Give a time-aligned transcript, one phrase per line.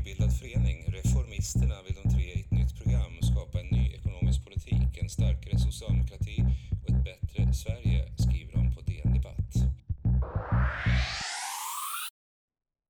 [0.00, 5.02] nybildad förening, Reformisterna, vill de tre i ett nytt program skapa en ny ekonomisk politik,
[5.02, 6.44] en starkare socialdemokrati
[6.82, 9.52] och ett bättre Sverige, skriver de på DN Debatt.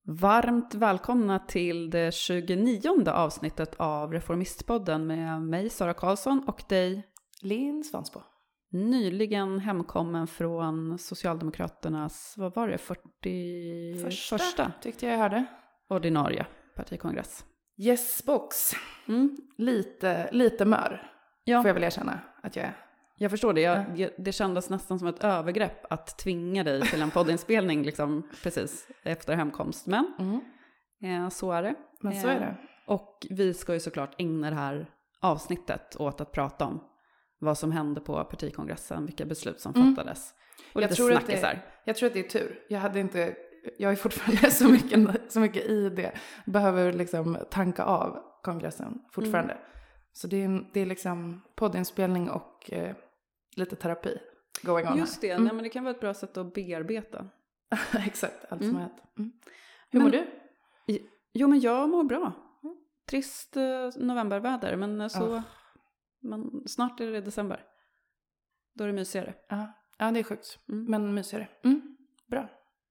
[0.05, 7.03] Varmt välkomna till det 29 avsnittet av Reformistpodden med mig Sara Karlsson och dig
[7.43, 8.21] Linn Svansbo.
[8.73, 15.45] nyligen hemkommen från Socialdemokraternas, vad var det, 41 Första tyckte jag jag hörde.
[15.89, 16.47] ordinarie
[16.85, 17.45] partikongress.
[17.79, 18.73] Yes box.
[19.09, 19.37] Mm.
[19.59, 21.13] Lite, lite mör
[21.45, 22.77] Ja, får jag väl erkänna att jag är.
[23.17, 23.61] jag förstår det.
[23.61, 28.29] Jag, jag- det kändes nästan som ett övergrepp att tvinga dig till en poddinspelning liksom,
[28.43, 29.87] precis efter hemkomst.
[29.87, 30.07] Men
[31.03, 31.75] eh, så är det.
[32.01, 32.57] Men så är Eh, det.
[32.87, 36.81] Och vi ska ju såklart ägna det här avsnittet åt att prata om
[37.39, 39.97] vad som hände på partikongressen, vilka beslut som Mm.
[39.97, 40.35] fattades.
[40.75, 41.59] Och Jag lite tror att det- snackisar.
[41.85, 42.59] Jag tror att det är tur.
[42.69, 43.35] Jag hade inte,
[43.79, 46.13] jag är fortfarande så mycket, så mycket i det.
[46.47, 49.53] Behöver liksom tanka av kongressen fortfarande.
[49.53, 49.65] Mm.
[50.13, 52.97] Så det är, en- det är liksom poddinspelning och eh,
[53.57, 54.19] lite terapi
[54.63, 55.39] going on Just det, här.
[55.39, 57.19] nej, men det kan vara ett bra sätt att bearbeta.
[57.19, 57.31] Mm.
[58.07, 58.75] Exakt, allt som Mm.
[58.75, 59.03] har hänt.
[59.19, 59.33] Mm.
[59.91, 60.27] Hur Men- mår du?
[61.33, 62.33] Jo, men jag mår bra.
[63.11, 63.63] Trist eh,
[63.97, 65.35] novemberväder, men eh, så...
[65.37, 65.43] Ah.
[66.23, 67.65] Men snart är det december.
[68.75, 69.35] Då är det mysigare.
[69.49, 70.59] Ja, ja det är sjukt.
[70.69, 70.85] Mm.
[70.85, 71.49] Men mysigare.
[71.65, 71.97] Mm.
[72.31, 72.49] Bra.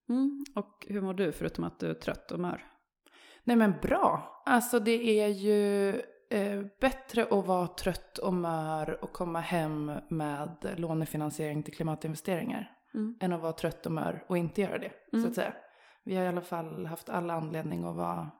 [0.09, 0.45] Mm.
[0.55, 2.65] Och hur mår du, förutom att du är trött och mör?
[3.43, 4.41] Nej men bra.
[4.45, 5.89] Alltså det är ju
[6.29, 12.71] eh, bättre att vara trött och mör och komma hem med lånefinansiering till klimatinvesteringar.
[12.93, 13.17] Mm.
[13.21, 14.91] Än att vara trött och mör och inte göra det.
[15.11, 15.29] Så Mm.
[15.29, 15.53] att säga.
[16.03, 18.31] Vi har i alla fall haft alla anledning att vara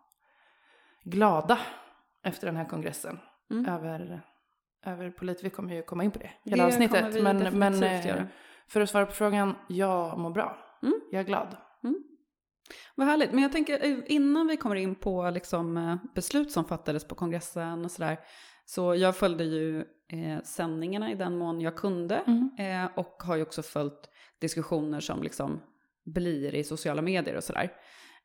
[1.03, 1.59] glada
[2.23, 3.19] efter den här kongressen.
[3.51, 3.65] Mm.
[3.73, 4.21] Över,
[4.85, 5.43] över polit.
[5.43, 6.99] Vi kommer ju komma in på det Det hela avsnittet.
[6.99, 8.23] kommer vi Men, men eh,
[8.67, 10.57] för att svara på frågan, jag mår bra.
[10.83, 11.01] Mm.
[11.11, 11.57] Jag är glad.
[12.95, 13.31] Vad härligt.
[13.31, 17.15] Men jag tänker eh, innan vi kommer in på liksom, eh, beslut som fattades på
[17.15, 18.19] kongressen och sådär.
[18.65, 22.15] Så jag följde ju eh, sändningarna i den mån jag kunde.
[22.15, 22.49] Mm.
[22.59, 24.09] Eh, och har ju också följt
[24.39, 25.61] diskussioner som liksom
[26.05, 27.73] blir i sociala medier och sådär.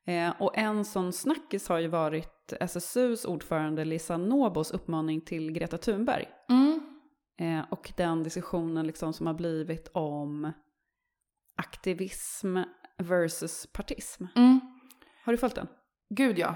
[0.05, 5.77] Eh, och en sån snackis har ju varit SSUs ordförande Lisa Nobos uppmaning till Greta
[5.77, 6.27] Thunberg.
[6.49, 6.81] Mm.
[7.39, 10.51] Eh, och den diskussionen liksom som har blivit om
[11.55, 12.57] aktivism
[12.97, 14.25] versus partism.
[14.35, 14.59] Mm.
[15.23, 15.67] Har du följt den?
[16.09, 16.55] Gud ja.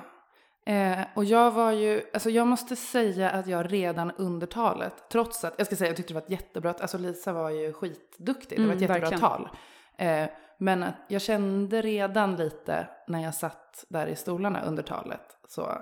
[0.65, 5.43] Eh, och jag var ju, alltså jag måste säga att jag redan under talet, trots
[5.43, 8.57] att, jag ska säga jag tyckte det var ett jättebra, alltså Lisa var ju skitduktig,
[8.59, 9.19] det var ett Mm, jättebra verkligen.
[9.19, 9.49] tal.
[9.97, 10.29] Eh,
[10.59, 15.81] men att jag kände redan lite när jag satt där i stolarna under talet, så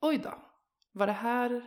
[0.00, 0.34] oj då,
[0.92, 1.62] var det här,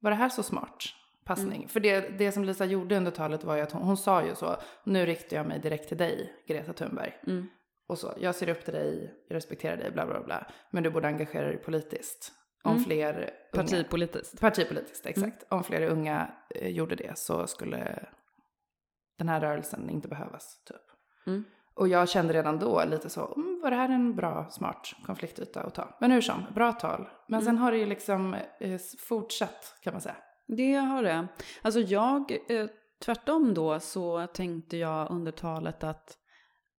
[0.00, 0.84] var det här så smart
[1.24, 1.56] passning?
[1.56, 1.68] Mm.
[1.68, 4.34] För det, det som Lisa gjorde under talet var ju att hon, hon sa ju
[4.34, 7.12] så, nu riktar jag mig direkt till dig, Greta Thunberg.
[7.26, 7.46] Mm.
[7.88, 10.46] Och så, jag ser upp till dig, jag respekterar dig, bla bla bla.
[10.70, 12.32] Men du borde engagera dig politiskt.
[12.64, 12.84] Om Mm.
[12.84, 13.14] fler
[13.52, 14.40] unga, Partipolitiskt.
[14.40, 15.44] partipolitiskt, exakt.
[15.48, 18.04] Om fler unga eh, gjorde det så skulle
[19.18, 20.76] den här rörelsen inte behövas, typ.
[21.26, 21.44] Mm.
[21.74, 25.60] Och jag kände redan då lite så, mm, var det här en bra, smart konfliktyta
[25.62, 25.96] att ta?
[26.00, 27.08] Men hur som, bra tal.
[27.28, 27.44] Men Mm.
[27.44, 30.16] sen har det ju liksom eh, fortsatt, kan man säga.
[30.48, 31.28] Det har det.
[31.62, 32.66] Alltså jag, eh,
[33.04, 36.16] tvärtom då så tänkte jag under talet att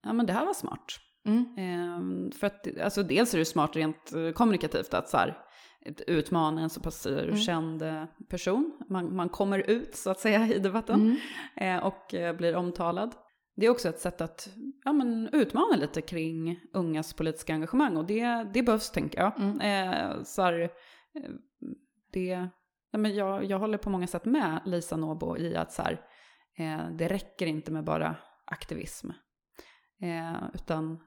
[0.03, 0.85] ja men det här var smart.
[1.25, 1.45] Mm.
[1.57, 5.37] Ehm, för att alltså dels är det smart rent eh, kommunikativt att så här,
[6.07, 7.37] utmana en så pass eh, Mm.
[7.37, 7.83] känd
[8.29, 8.77] person.
[8.89, 11.17] Man, man kommer ut så att säga i debatten
[11.55, 11.83] Mm.
[11.83, 13.15] och blir omtalad.
[13.55, 14.49] Det är också ett sätt att
[14.83, 19.39] ja, men, utmana lite kring ungas politiska engagemang och det, det behövs tänker jag.
[19.39, 19.59] Mm.
[19.61, 20.69] Eh, så här,
[22.13, 22.47] det,
[22.93, 26.01] nej, men jag, jag håller på många sätt med Lisa Nobo i att så här,
[26.57, 28.15] eh, det räcker inte med bara
[28.45, 29.09] aktivism.
[30.01, 30.99] Eh, utan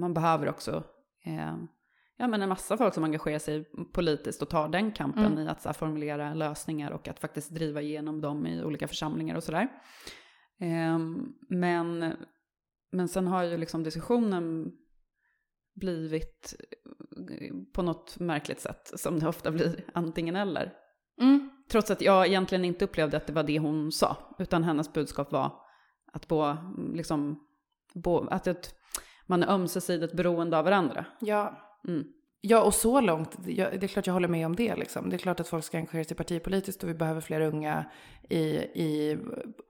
[0.00, 0.84] man behöver också
[1.24, 1.56] eh,
[2.16, 5.38] ja, men en massa folk som engagerar sig politiskt och tar den kampen Mm.
[5.38, 9.36] i att så här, formulera lösningar och att faktiskt driva igenom dem i olika församlingar
[9.36, 9.68] och sådär.
[10.60, 10.98] Eh,
[11.48, 12.12] men,
[12.92, 14.72] men sen har ju liksom diskussionen
[15.80, 16.54] blivit
[17.30, 20.72] eh, på något märkligt sätt som det ofta blir antingen eller.
[21.20, 21.50] Mm.
[21.70, 25.32] Trots att jag egentligen inte upplevde att det var det hon sa, utan hennes budskap
[25.32, 25.52] var
[26.12, 26.56] att, på,
[26.94, 27.40] liksom,
[28.04, 28.74] på, att ett,
[29.26, 31.04] man är ömsesidigt beroende av varandra.
[31.20, 31.58] Ja.
[31.88, 32.04] Mm.
[32.42, 34.76] Ja, och så långt, det är klart jag håller med om det.
[34.76, 35.10] Liksom.
[35.10, 37.84] Det är klart att folk ska engagera sig partipolitiskt och vi behöver fler unga
[38.28, 39.18] i, i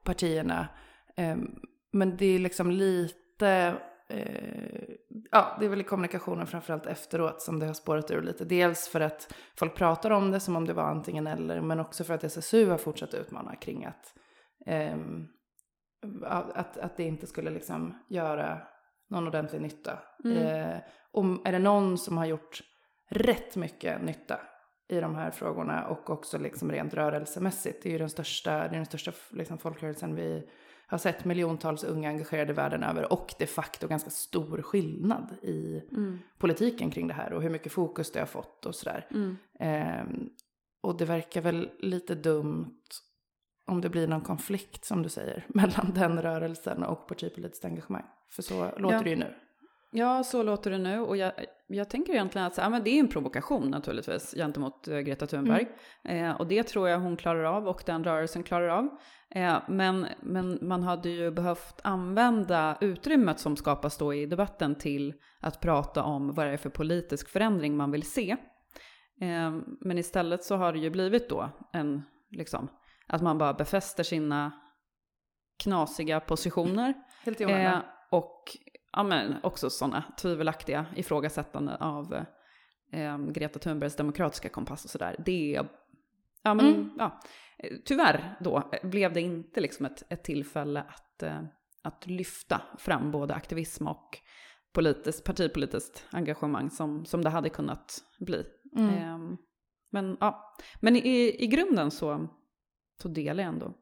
[0.05, 0.69] partierna.
[1.17, 1.55] Ehm,
[1.93, 3.77] men det är liksom lite,
[4.11, 4.95] eh,
[5.31, 8.45] ja, det är väl i kommunikationen framförallt efteråt som det har spårat ur lite.
[8.45, 12.05] Dels för att folk pratar om det som om det var antingen eller, men också
[12.05, 14.15] för att SSU har fortsatt utmana kring att,
[16.23, 18.61] ja, att, att det inte skulle liksom göra
[19.11, 19.99] någon ordentlig nytta.
[20.25, 20.37] Mm.
[20.37, 20.79] Eh,
[21.12, 22.61] om är det någon som har gjort
[23.11, 24.41] rätt mycket nytta
[24.89, 27.83] i de här frågorna och också liksom rent rörelsemässigt.
[27.83, 30.51] Det är ju den största, det är den största liksom folkrörelsen vi
[30.91, 36.19] har sett miljontals unga engagerade världen över och de facto ganska stor skillnad i Mm.
[36.39, 39.07] politiken kring det här och hur mycket fokus det har fått och sådär.
[39.11, 39.37] Mm.
[39.61, 40.31] Ehm,
[40.81, 42.75] och det verkar väl lite dumt
[43.67, 48.05] om det blir någon konflikt som du säger mellan den rörelsen och partipolitiskt engagemang.
[48.29, 49.03] För så låter Ja.
[49.03, 49.35] det ju nu.
[49.91, 51.01] Ja, så låter det nu.
[51.01, 51.33] Och jag,
[51.67, 55.27] jag tänker egentligen att så, ja, men det är en provokation naturligtvis gentemot eh, Greta
[55.27, 55.69] Thunberg.
[56.05, 58.89] Eh, och det tror jag hon klarar av och den rörelsen klarar av.
[59.31, 65.15] Eh, men, men man hade ju behövt använda utrymmet som skapas då i debatten till
[65.41, 68.37] att prata om vad det är för politisk förändring man vill se.
[69.21, 72.69] Eh, men istället så har det ju blivit då en, liksom,
[73.07, 74.53] att man bara befäster sina
[75.63, 76.95] knasiga positioner.
[77.25, 77.75] Helt i onödan.
[77.75, 78.45] Eh, och
[78.93, 82.15] ja, men också sådana tvivelaktiga ifrågasättande av
[82.93, 85.17] eh, Greta Thunbergs demokratiska kompass och sådär.
[85.19, 85.63] Det
[86.43, 86.91] ja men, Mm.
[86.99, 87.21] ja,
[87.85, 91.43] tyvärr då blev det inte liksom ett, ett tillfälle att, eh,
[91.83, 94.19] att lyfta fram både aktivism och
[94.73, 98.45] politiskt, partipolitiskt engagemang som, som det hade kunnat bli.
[98.77, 98.95] Mm.
[98.95, 99.39] Eh,
[99.93, 102.29] men ja, men i, i grunden så,
[103.03, 103.75] så delar jag ändå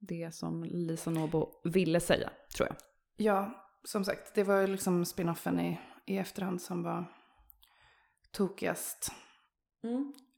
[0.00, 2.76] det som Lisa Nobo ville säga, tror jag.
[3.16, 7.04] Ja, som sagt, det var ju liksom spinoffen i, i efterhand som var
[8.32, 9.12] tokigast.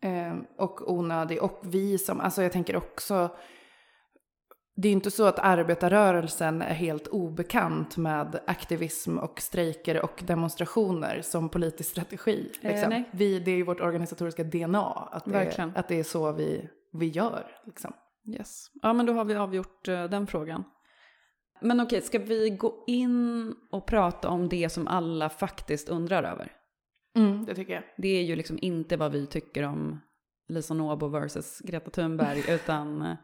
[0.03, 1.43] Eh, och onödig.
[1.43, 3.37] Och vi som, alltså jag tänker också,
[4.77, 10.23] det är ju inte så att arbetarrörelsen är helt obekant med aktivism och strejker och
[10.27, 12.53] demonstrationer som politisk strategi.
[12.63, 12.91] Eh, Liksom.
[12.91, 13.09] nej.
[13.13, 15.73] vi, det är ju vårt organisatoriska DNA, att det, Verkligen.
[15.77, 17.47] att det är så vi, vi gör.
[17.67, 17.93] Liksom.
[18.29, 18.67] Yes.
[18.83, 20.65] Ja, men då har vi avgjort eh, den frågan.
[21.63, 26.53] Men okej, ska vi gå in och prata om det som alla faktiskt undrar över?
[27.17, 27.83] Mm, det tycker jag.
[27.97, 30.01] Det är ju liksom inte vad vi tycker om
[30.49, 33.17] Lisa Nobo versus Greta Thunberg, utan eh,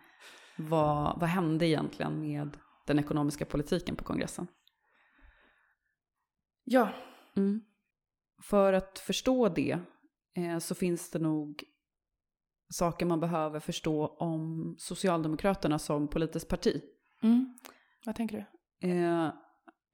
[0.56, 2.56] vad, vad hände egentligen med
[2.86, 4.46] den ekonomiska politiken på kongressen?
[6.64, 6.88] Ja,
[7.38, 7.60] Mm.
[8.42, 9.78] För att förstå det
[10.36, 11.64] eh, så finns det nog
[12.72, 16.82] saker man behöver förstå om Socialdemokraterna som politiskt parti.
[17.22, 17.58] mm.
[18.06, 18.36] Vad tänker
[18.80, 18.88] du?
[18.88, 19.32] Eh,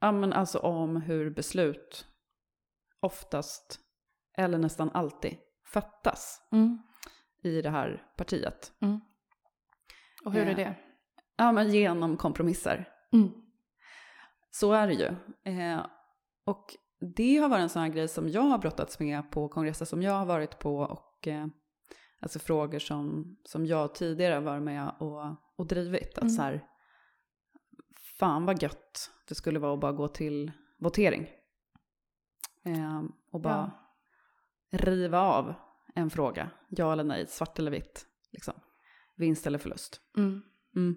[0.01, 2.07] ja, men alltså om hur beslut
[3.01, 3.81] oftast,
[4.39, 5.37] eller nästan alltid,
[5.67, 6.79] fattas Mm.
[7.43, 8.73] i det här partiet.
[10.25, 10.75] Och hur är Eh, det?
[11.37, 12.89] Ja, men genom kompromisser.
[13.13, 13.29] Mm.
[14.51, 15.07] Så är det ju.
[15.53, 15.87] Eh,
[16.47, 16.67] och
[17.17, 20.03] det har varit en sån här grej som jag har brottats med på kongresser som
[20.03, 21.47] jag har varit på och eh,
[22.21, 25.23] alltså frågor som, som jag tidigare var med och,
[25.59, 26.19] och drivit.
[26.19, 26.31] Att Mm.
[26.35, 26.65] så här,
[28.19, 31.29] fan vad gött det skulle vara att bara gå till votering.
[32.65, 33.03] Eh,
[33.33, 33.71] och bara
[34.73, 35.55] riva av
[35.95, 38.55] en fråga, ja eller nej, svart eller vitt, liksom.
[39.17, 40.01] vinst eller förlust.
[40.17, 40.43] Mm.
[40.77, 40.97] Mm.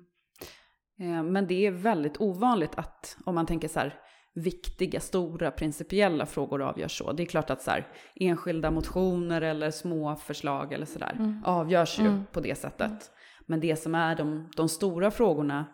[1.00, 4.00] Eh, Men det är väldigt ovanligt att, om man tänker så här,
[4.36, 7.12] viktiga, stora, principiella frågor avgörs så.
[7.12, 11.44] Det är klart att så här, enskilda motioner eller små förslag eller sådär Mm.
[11.46, 12.25] avgörs ju Mm.
[12.31, 13.12] på det sättet.
[13.46, 15.66] Men det som är de, de stora frågorna,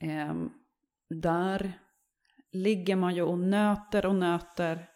[0.00, 0.34] eh,
[1.10, 1.72] där
[2.52, 4.88] ligger man ju och nöter och nöter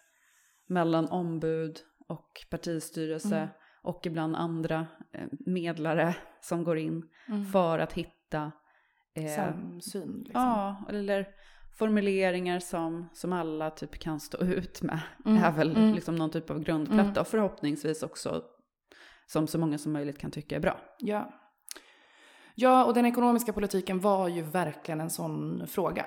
[0.67, 3.49] mellan ombud och partistyrelse Mm.
[3.83, 7.45] och ibland andra eh, medlare som går in Mm.
[7.45, 8.51] för att hitta
[9.15, 10.23] eh, Samsyn.
[10.25, 10.41] Liksom.
[10.41, 11.27] ja, eller
[11.77, 14.99] formuleringar som, som alla typ kan stå ut med.
[15.25, 15.93] Mm, är väl mm.
[15.93, 17.21] liksom någon typ av grundplatta Mm.
[17.21, 18.43] och förhoppningsvis också
[19.27, 20.79] som så många som möjligt kan tycka är bra.
[20.99, 21.33] Ja.
[22.55, 26.05] Ja, och den ekonomiska politiken var ju verkligen en sån fråga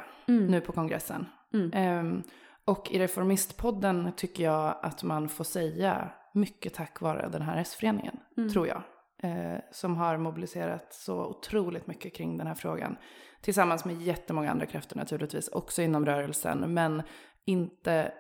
[0.48, 1.26] nu på kongressen.
[1.54, 1.70] Mm.
[1.74, 2.22] Ehm,
[2.64, 8.16] och i Reformistpodden tycker jag att man får säga mycket tack vare den här S-föreningen,
[8.36, 8.50] Mm.
[8.50, 8.82] tror jag.
[9.22, 12.96] Eh, som har mobiliserat så otroligt mycket kring den här frågan.
[13.40, 16.74] Tillsammans med jättemånga andra krafter naturligtvis, också inom rörelsen.
[16.74, 17.02] Men
[17.46, 18.12] inte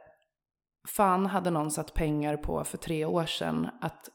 [0.88, 4.08] fan hade någon satt pengar på för tre år sedan att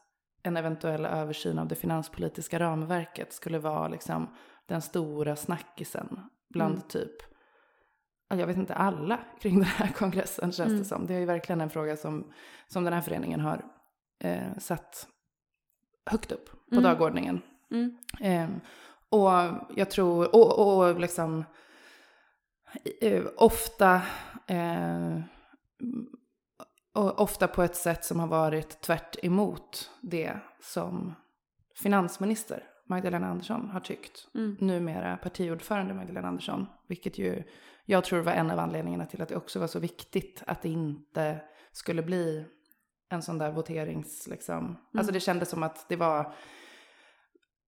[0.46, 4.28] en eventuell översyn av det finanspolitiska ramverket skulle vara liksom
[4.66, 6.20] den stora snackisen
[6.50, 6.88] bland Mm.
[6.88, 7.16] typ,
[8.28, 10.78] ja, jag vet inte, alla kring den här kongressen känns Mm.
[10.78, 11.06] det som.
[11.06, 12.32] Det är ju verkligen en fråga som,
[12.66, 13.64] som den här föreningen har
[14.20, 15.08] eh, satt
[16.06, 16.82] högt upp på Mm.
[16.84, 17.40] dagordningen.
[18.20, 18.48] Eh,
[19.08, 19.30] och
[19.76, 21.44] jag tror, och, och liksom
[23.00, 23.94] eh, ofta,
[24.46, 25.18] eh,
[26.94, 31.14] och ofta på ett sätt som har varit tvärt emot det som
[31.82, 34.28] finansminister Magdalena Andersson har tyckt.
[34.34, 34.56] Mm.
[34.60, 36.66] Numera partiordförande Magdalena Andersson.
[36.88, 37.42] Vilket ju
[37.84, 40.68] jag tror var en av anledningarna till att det också var så viktigt att det
[40.68, 41.40] inte
[41.72, 42.44] skulle bli
[43.08, 44.76] en sån där voterings, liksom.
[44.94, 46.34] Alltså det kändes som att det var,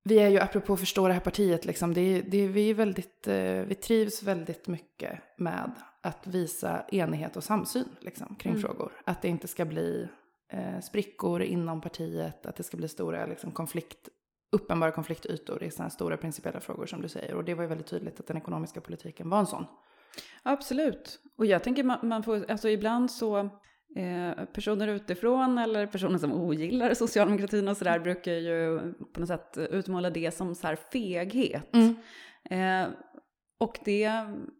[0.05, 3.29] vi är ju, apropå att förstå det här partiet, liksom, det, det, vi, är väldigt,
[3.29, 5.73] eh, vi trivs väldigt mycket med
[6.07, 8.63] att visa enighet och samsyn liksom, kring Mm.
[8.63, 8.93] frågor.
[9.05, 10.09] Att det inte ska bli
[10.53, 14.09] eh, sprickor inom partiet, att det ska bli stora liksom, konflikt,
[14.53, 17.35] uppenbara konfliktytor i sådana stora principiella frågor som du säger.
[17.35, 19.67] Och det var ju väldigt tydligt att den ekonomiska politiken var en sån.
[20.43, 21.19] Absolut.
[21.39, 23.39] Och jag tänker man, man får, alltså ibland så,
[23.97, 28.79] eh, personer utifrån eller personer som ogillar socialdemokratin och sådär brukar ju
[29.15, 31.75] på något sätt utmåla det som så här feghet.
[32.51, 32.87] Eh,
[33.59, 34.01] och det,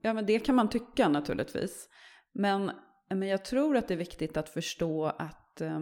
[0.03, 1.89] ja, men det kan man tycka naturligtvis.
[2.33, 2.71] Men,
[3.09, 5.81] men jag tror att det är viktigt att förstå att eh,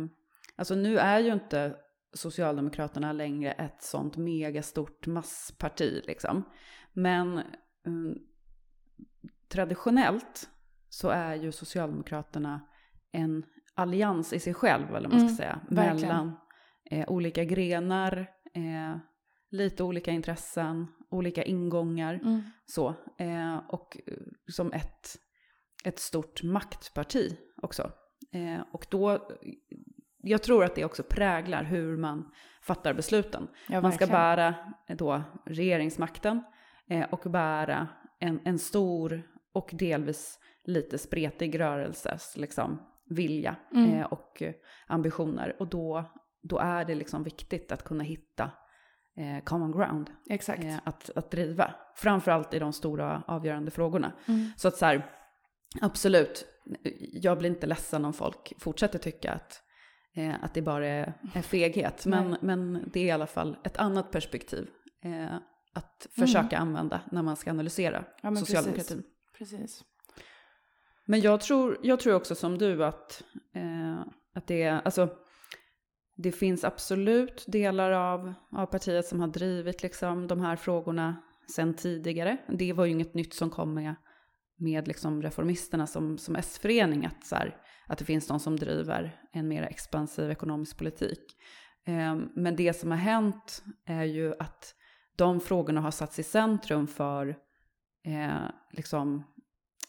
[0.56, 1.76] alltså nu är ju inte
[2.12, 6.02] Socialdemokraterna längre ett sånt megastort massparti.
[6.06, 6.42] Liksom.
[6.92, 7.40] Men
[7.86, 8.18] mm,
[9.48, 10.48] traditionellt
[10.88, 12.60] så är ju Socialdemokraterna
[13.12, 13.44] en
[13.74, 16.08] allians i sig själv, eller man ska Mm, säga, verkligen.
[16.08, 16.36] mellan
[16.90, 18.18] eh, olika grenar,
[18.54, 18.96] eh,
[19.54, 22.14] lite olika intressen, olika ingångar.
[22.14, 22.42] Mm.
[22.66, 24.14] Så, eh, och eh,
[24.52, 25.16] som ett,
[25.84, 27.92] ett stort maktparti också.
[28.32, 29.28] Eh, och då,
[30.22, 32.30] jag tror att det också präglar hur man
[32.62, 33.48] fattar besluten.
[33.68, 34.54] Ja, man ska bära
[34.88, 36.42] eh, då regeringsmakten
[36.90, 37.88] eh, och bära
[38.20, 43.94] en, en stor och delvis lite spretig rörelses liksom, vilja Mm.
[43.94, 44.42] eh, och
[44.86, 45.56] ambitioner.
[45.58, 46.04] Och då,
[46.42, 48.50] då är det liksom viktigt att kunna hitta
[49.16, 50.64] eh, common ground Exakt.
[50.64, 51.74] eh, att, att driva.
[51.96, 54.12] Framförallt i de stora avgörande frågorna.
[54.26, 54.46] Mm.
[54.56, 55.10] Så att så här,
[55.80, 56.46] absolut,
[57.12, 59.62] jag blir inte ledsen om folk fortsätter tycka att,
[60.14, 62.06] eh, att det bara är, är feghet.
[62.06, 62.38] Men, Nej.
[62.42, 64.68] men det är i alla fall ett annat perspektiv
[65.04, 65.34] eh,
[65.74, 66.26] att Mm.
[66.26, 69.02] försöka använda när man ska analysera Ja, socialdemokratin.
[69.38, 69.84] Precis.
[71.06, 73.22] Men jag tror, jag tror också som du att,
[73.54, 74.00] eh,
[74.34, 75.08] att det är, alltså,
[76.16, 81.16] det finns absolut delar av, av partiet som har drivit liksom, de här frågorna
[81.54, 82.36] sen tidigare.
[82.48, 83.94] Det var ju inget nytt som kom med,
[84.56, 87.56] med liksom reformisterna som, som S-förening, att, så här,
[87.86, 91.22] att det finns de som driver en mer expansiv ekonomisk politik.
[91.86, 94.74] Eh, men det som har hänt är ju att
[95.16, 97.36] de frågorna har satts i centrum för
[98.06, 99.24] eh, liksom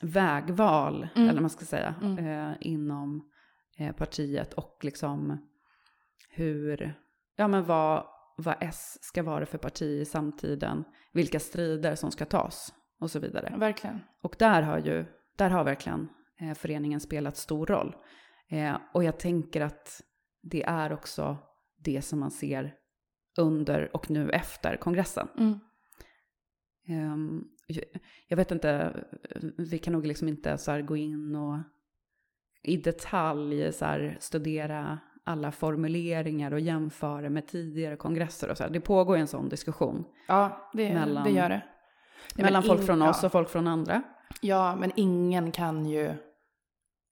[0.01, 1.29] vägval, Mm.
[1.29, 2.17] eller man ska säga, Mm.
[2.25, 3.32] eh, inom
[3.77, 5.38] eh, partiet och liksom
[6.30, 7.00] hur,
[7.36, 8.08] ja men vad,
[8.38, 13.20] vad S ska vara för parti i samtiden, vilka strider som ska tas och så
[13.20, 13.56] vidare.
[13.58, 14.00] Verkligen.
[14.22, 15.06] Och där har ju,
[15.36, 17.96] där har verkligen eh, föreningen spelat stor roll.
[18.50, 20.02] Eh, och jag tänker att
[20.42, 21.38] det är också
[21.78, 22.74] det som man ser
[23.38, 25.28] under och nu efter kongressen.
[25.38, 25.60] Mm.
[26.88, 27.44] Ehm,
[28.28, 29.04] jag- vet inte,
[29.58, 31.60] vi kan nog liksom inte så gå in och
[32.64, 38.70] i detalj så studera alla formuleringar och jämföra med tidigare kongresser och så här.
[38.70, 41.62] Det pågår en sån diskussion Ja, det, Mellan- det gör det.
[42.36, 43.25] Ja, mellan men folk in- från oss ja.
[43.25, 44.01] och folk från andra.
[44.41, 46.13] Ja, men ingen kan ju...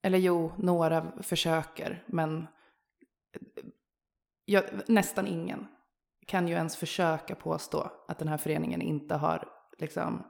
[0.02, 2.46] Eller jo, några försöker, men
[4.44, 5.66] ja, nästan ingen
[6.26, 10.22] kan ju ens försöka påstå att den här föreningen inte har liksom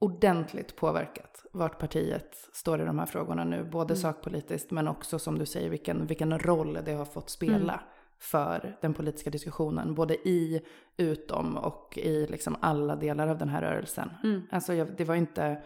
[0.00, 3.64] ordentligt påverkat vart partiet står i de här frågorna nu.
[3.64, 4.02] Både Mm.
[4.02, 7.84] sakpolitiskt men också som du säger vilken, vilken roll det har fått spela Mm.
[8.18, 9.94] för den politiska diskussionen.
[9.94, 10.66] Både i,
[10.96, 14.10] utom och i liksom alla delar av den här rörelsen.
[14.24, 14.42] Mm.
[14.50, 15.62] Alltså jag, det var inte...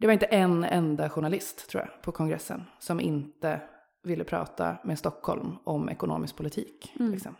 [0.00, 3.60] Det var inte en enda journalist, tror jag, på kongressen som inte
[4.02, 6.92] ville prata med Stockholm om ekonomisk politik.
[7.00, 7.12] Mm.
[7.12, 7.34] Liksom.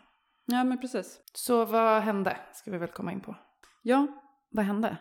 [0.45, 1.21] Ja, men precis.
[1.33, 2.37] Så vad hände?
[2.53, 3.35] Ska vi väl komma in på.
[3.81, 4.07] Ja,
[4.51, 4.97] vad hände?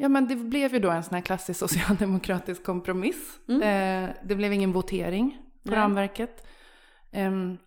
[0.00, 3.38] Ja, men det blev ju då en sån här klassisk socialdemokratisk kompromiss.
[3.48, 3.62] Mm.
[4.08, 5.78] Eh, det blev ingen votering på Nej.
[5.80, 6.46] ramverket.
[7.12, 7.58] Ehm,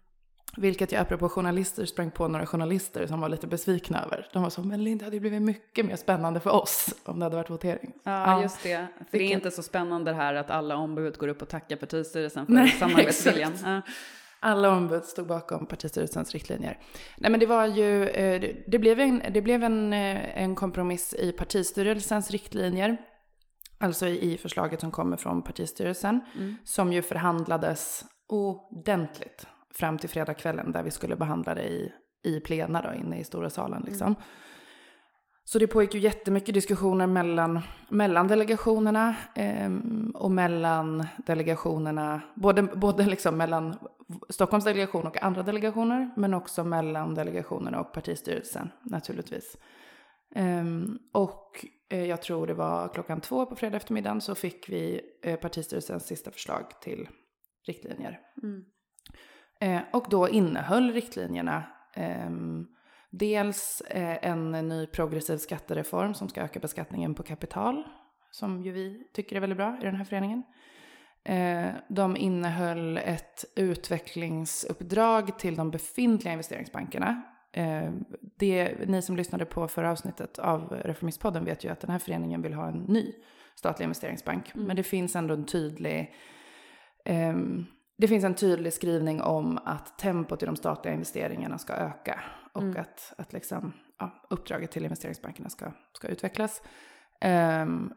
[0.58, 4.28] vilket jag apropå journalister sprang på några journalister som var lite besvikna över.
[4.34, 7.20] De var så, men Linda, det hade ju blivit mycket mer spännande för oss om
[7.20, 7.94] det hade varit votering.
[8.04, 8.42] Ja, Ja.
[8.42, 8.88] just det.
[8.98, 11.50] För det är Vilket- inte så spännande det här att alla ombud går upp och
[11.50, 13.54] tackar partistyrelsen för samarbetsviljan.
[13.64, 13.82] Ja.
[14.46, 16.80] Alla ombud stod bakom partistyrelsens riktlinjer.
[17.18, 21.14] Nej men det var ju, eh, det- blev, en, det blev en, eh, en kompromiss
[21.14, 22.98] i partistyrelsens riktlinjer.
[23.80, 26.20] Alltså i, förslaget som kommer från partistyrelsen.
[26.36, 26.56] Mm.
[26.64, 31.92] Som ju förhandlades ordentligt fram till fredagskvällen där vi skulle behandla det i,
[32.24, 34.16] i plena då, inne i stora salen liksom.
[35.46, 37.60] Så det pågick ju jättemycket diskussioner mellan,
[37.90, 43.76] mellan delegationerna ehm, och mellan delegationerna, både, både liksom mellan
[44.30, 49.58] Stockholms delegation och andra delegationer, men också mellan delegationerna och partistyrelsen naturligtvis.
[50.36, 55.02] Ehm, och eh, jag tror det var klockan två på fredag eftermiddagen så fick vi
[55.24, 57.08] eh, partistyrelsens sista förslag till
[57.68, 58.20] riktlinjer.
[58.44, 58.64] Mm.
[59.62, 62.68] Eh, och då innehöll riktlinjerna ehm,
[63.14, 67.84] dels eh, en ny progressiv skattereform som ska öka beskattningen på kapital,
[68.32, 70.44] som ju vi tycker är väldigt bra i den här föreningen.
[71.24, 77.24] Eh, de innehöll ett utvecklingsuppdrag till de befintliga investeringsbankerna.
[77.52, 77.92] Eh,
[78.38, 82.42] det, ni som lyssnade på förra avsnittet av Reformistpodden vet ju att den här föreningen
[82.42, 83.14] vill ha en ny
[83.56, 84.56] statlig investeringsbank.
[84.56, 84.68] Mm.
[84.68, 86.14] Men det finns ändå en tydlig
[87.06, 87.66] ehm,
[88.04, 92.62] det finns en tydlig skrivning om att tempot i de statliga investeringarna ska öka och
[92.62, 92.82] Mm.
[92.82, 96.62] att, att liksom, ja, uppdraget till investeringsbankerna ska, ska utvecklas.
[97.22, 97.94] Ehm,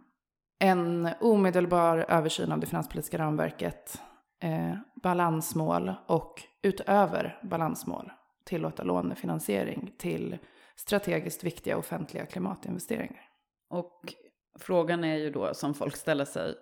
[0.58, 4.02] en omedelbar översyn av det finanspolitiska ramverket,
[4.42, 8.12] eh, balansmål och utöver balansmål
[8.44, 10.38] tillåta lånefinansiering till
[10.76, 13.24] strategiskt viktiga offentliga klimatinvesteringar.
[13.70, 14.14] Och
[14.58, 16.54] frågan är ju då som folk ställer sig,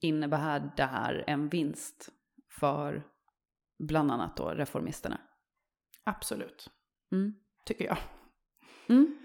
[0.00, 2.12] innebär det här en vinst
[2.60, 3.02] för
[3.78, 5.18] bland annat då reformisterna?
[6.04, 6.70] Absolut,
[7.12, 7.34] Mm.
[7.64, 7.98] tycker jag.
[8.88, 9.18] Mm.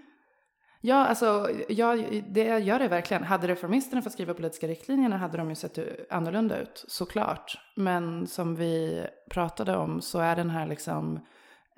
[0.84, 1.96] Ja, alltså, ja,
[2.28, 3.22] det gör det verkligen.
[3.24, 5.78] Hade reformisterna fått skriva politiska riktlinjerna hade de ju sett
[6.12, 7.58] annorlunda ut, såklart.
[7.76, 11.20] Men som vi pratade om så är den här liksom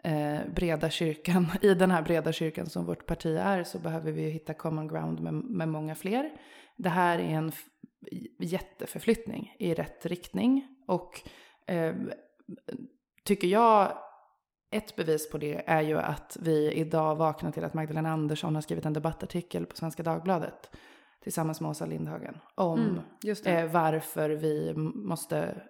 [0.05, 4.31] eh, breda kyrkan, i den här breda kyrkan som vårt parti är så behöver vi
[4.31, 6.31] hitta common ground med, med många fler.
[6.77, 7.53] Det här är en
[8.41, 11.21] jätteförflyttning i rätt riktning och
[11.67, 11.95] eh,
[13.25, 13.99] tycker jag
[14.71, 18.63] ett bevis på det är ju att vi idag vaknar till att Magdalena Andersson har
[18.63, 20.71] skrivit en debattartikel på Svenska Dagbladet
[21.23, 22.81] tillsammans med Åsa Lindhagen om
[23.25, 23.37] Mm.
[23.47, 25.63] Eh, varför vi måste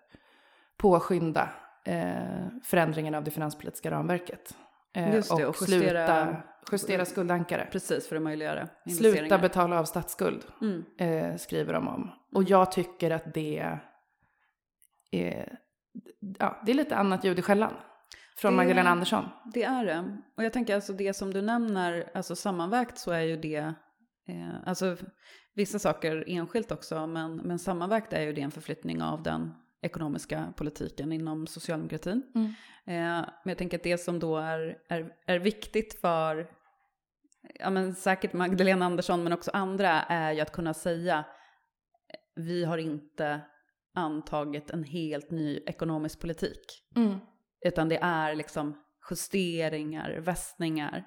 [0.77, 1.49] påskynda
[1.85, 4.57] eh, förändringen av det finanspolitiska ramverket.
[4.95, 7.69] Eh, Just det, och och justera- sluta justera skuldankare.
[7.73, 10.85] Precis, för att möjliggöra Sluta betala av statsskuld, Mm.
[10.99, 12.11] eh, skriver de om.
[12.35, 13.59] Och jag tycker att det
[15.11, 15.59] är,
[16.39, 17.73] ja, det är lite annat ljud i skällan.
[18.37, 19.25] Från Det- Magdalena Andersson.
[19.55, 20.19] Det är det.
[20.37, 23.75] Och jag tänker alltså det som du nämner, alltså sammanvägt så är ju det,
[24.29, 24.97] eh, alltså
[25.55, 30.53] vissa saker enskilt också, men, men sammanvägt är ju det en förflyttning av den ekonomiska
[30.57, 32.23] politiken inom socialdemokratin.
[32.35, 32.47] Mm.
[32.87, 36.47] Eh, men jag tänker att det som då är, är, är viktigt för,
[37.55, 41.25] ja men säkert Magdalena Andersson men också andra, är ju att kunna säga,
[42.37, 43.41] vi har inte
[43.95, 46.83] antagit en helt ny ekonomisk politik.
[46.97, 47.19] Mm.
[47.67, 48.77] Utan det är liksom
[49.11, 51.05] justeringar, västningar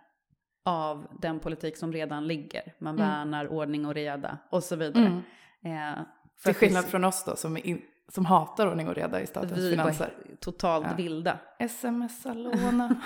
[0.66, 2.74] av den politik som redan ligger.
[2.80, 3.08] Man Mm.
[3.10, 5.22] värnar ordning och reda och så vidare.
[5.66, 5.94] Mm.
[5.94, 6.04] Eh,
[6.44, 9.28] Till skillnad vi- från oss då som, är in, som hatar ordning och reda i
[9.28, 10.14] statens vi finanser.
[10.28, 10.96] var totalt Ja.
[10.98, 11.40] vilda.
[11.70, 12.96] Smsa, låna.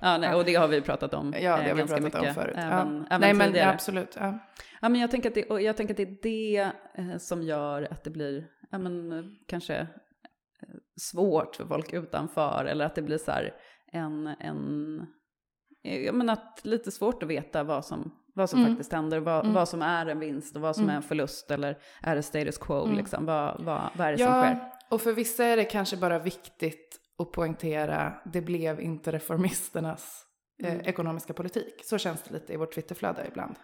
[0.00, 2.14] Ja, nej, och det har vi pratat om ja, det eh, har vi ganska pratat
[2.14, 2.34] om mycket.
[2.34, 2.54] förut.
[2.58, 3.06] Även, ja.
[3.10, 3.70] även Nej, men tidigare.
[3.70, 4.16] absolut.
[4.20, 4.38] Ja.
[4.80, 7.88] Ja, men jag tänker att det, jag tänker att det är det eh, som gör
[7.90, 9.86] att det blir, ja men kanske eh,
[11.00, 13.54] svårt för folk utanför, eller att det blir så här
[13.92, 15.06] en, en
[15.82, 18.70] ja men att lite svårt att veta vad som, vad som Mm.
[18.72, 19.54] faktiskt händer, vad, Mm.
[19.54, 20.92] vad som är en vinst och vad som Mm.
[20.92, 22.96] är en förlust, eller är det status quo, Mm.
[22.96, 24.50] liksom, vad, vad, vad är det som sker?
[24.60, 30.26] Ja, och för vissa är det kanske bara viktigt att poängtera, det blev inte reformisternas
[30.62, 30.86] eh, Mm.
[30.86, 31.74] ekonomiska politik.
[31.84, 33.54] Så känns det lite i vårt Twitterflöde ibland.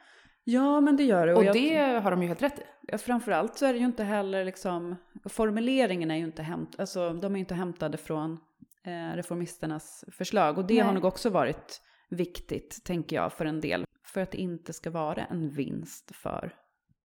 [0.49, 1.35] Ja, men det gör det.
[1.35, 2.59] Och jag- det har de ju helt rätt
[2.93, 2.99] i.
[2.99, 7.33] Framförallt så är det ju inte heller liksom, formuleringen är ju inte, hämt, alltså, de
[7.33, 8.39] är ju inte hämtade från
[8.85, 10.59] eh, reformisternas förslag.
[10.59, 10.83] Och det Nej.
[10.83, 11.81] har nog också varit
[12.11, 13.85] viktigt, tänker jag, för en del.
[14.05, 16.55] För att det inte ska vara en vinst för,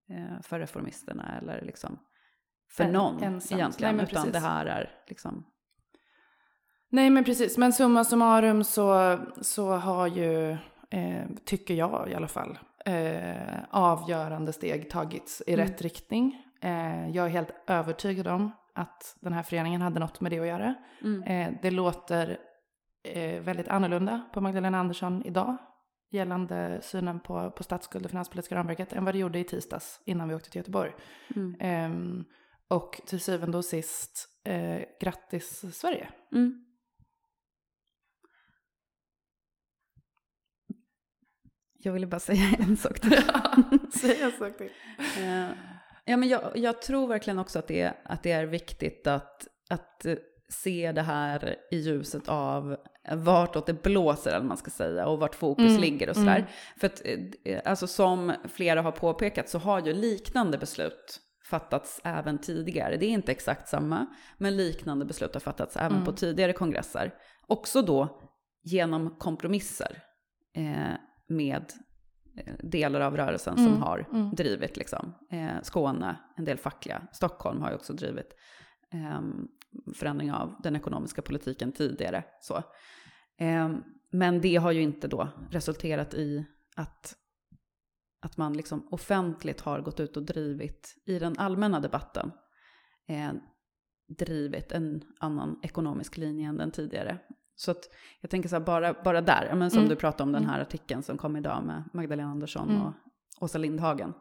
[0.09, 1.99] eh, för reformisterna eller liksom
[2.71, 3.59] för En- någon ensamt.
[3.59, 3.95] egentligen.
[3.95, 4.33] Nej, utan precis.
[4.33, 5.45] det här är liksom,
[6.89, 10.51] Nej men precis, men summa summarum så, så har ju,
[10.91, 15.65] eh, tycker jag i alla fall, eh, avgörande steg tagits i Mm.
[15.67, 16.45] rätt riktning.
[16.61, 20.47] Eh, jag är helt övertygad om att den här föreningen hade något med det att
[20.47, 20.75] göra.
[21.01, 22.37] mm, Eh, det låter
[23.03, 25.57] eh, väldigt annorlunda på Magdalena Andersson idag
[26.11, 30.29] gällande synen på, på statsskuld och finanspolitiska ramverket än vad det gjorde i tisdags innan
[30.29, 30.91] vi åkte till Göteborg.
[31.35, 32.23] mm, Ehm,
[32.67, 36.09] och till syvende och sist, eh, grattis Sverige.
[36.31, 36.65] mm.
[41.83, 43.11] Jag ville bara säga en sak till.
[44.01, 44.69] Säg en sak till.
[45.23, 45.49] Eh,
[46.05, 50.05] ja, men jag, jag tror verkligen också att det, att det är viktigt att, att
[50.05, 50.15] eh,
[50.49, 52.77] se det här i ljuset av
[53.11, 56.35] vartåt det blåser, eller man ska säga, och vart fokus Mm, ligger och sådär.
[56.35, 56.47] mm.
[56.79, 57.01] För att,
[57.45, 62.97] eh, alltså som flera har påpekat så har ju liknande beslut fattats även tidigare.
[62.97, 64.05] Det är inte exakt samma,
[64.37, 66.05] men liknande beslut har fattats även Mm.
[66.05, 67.13] på tidigare kongresser.
[67.47, 68.21] Också då
[68.63, 70.03] genom kompromisser
[70.57, 70.95] eh,
[71.31, 71.73] med
[72.37, 74.35] eh, delar av rörelsen som Mm, har mm.
[74.35, 74.77] drivit.
[74.77, 75.13] Liksom.
[75.31, 78.33] Eh, Skåne, en del fackliga, Stockholm har ju också drivit.
[78.91, 79.47] Ehm,
[79.95, 82.23] förändring av den ekonomiska politiken tidigare.
[82.41, 82.63] Så.
[83.37, 83.75] Eh,
[84.11, 87.15] men det har ju inte då resulterat i att,
[88.21, 92.31] att man liksom offentligt har gått ut och drivit i den allmänna debatten
[93.07, 93.31] eh,
[94.17, 97.17] drivit en annan ekonomisk linje än den tidigare.
[97.61, 97.89] Så att
[98.21, 99.89] jag tänker så här, bara, bara där, men som mm.
[99.89, 102.81] du pratade om den här artikeln som kom idag med Magdalena Andersson mm.
[102.81, 102.93] och
[103.39, 104.13] Åsa Lindhagen.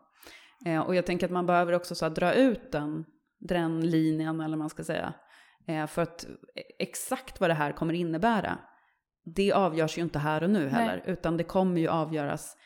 [0.66, 3.04] Eh, och jag tänker att man behöver också så dra ut den,
[3.38, 5.14] den linjen, eller man ska säga.
[5.66, 6.26] Eh, för att
[6.78, 8.58] exakt vad det här kommer innebära,
[9.24, 11.02] det avgörs ju inte här och nu heller.
[11.04, 11.12] Nej.
[11.12, 12.56] Utan det kommer ju avgöras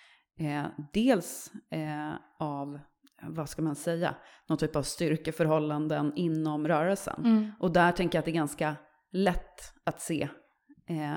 [0.41, 2.79] eh, dels eh, av,
[3.23, 4.15] vad ska man säga,
[4.49, 7.25] någon typ av styrkeförhållanden inom rörelsen.
[7.25, 7.51] Mm.
[7.61, 8.77] Och där tänker jag att det är ganska
[9.13, 10.29] lätt att se
[10.87, 11.17] eh,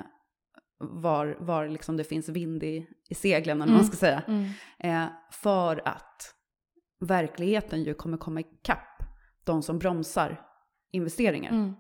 [0.80, 3.76] var, var liksom det finns vind i, i seglen, eller mm.
[3.76, 4.24] man ska säga.
[4.28, 4.50] Mm.
[4.80, 6.36] Eh, för att
[7.00, 9.04] verkligheten ju kommer komma ikapp
[9.44, 10.42] de som bromsar
[10.92, 11.52] investeringar.
[11.52, 11.74] Mm.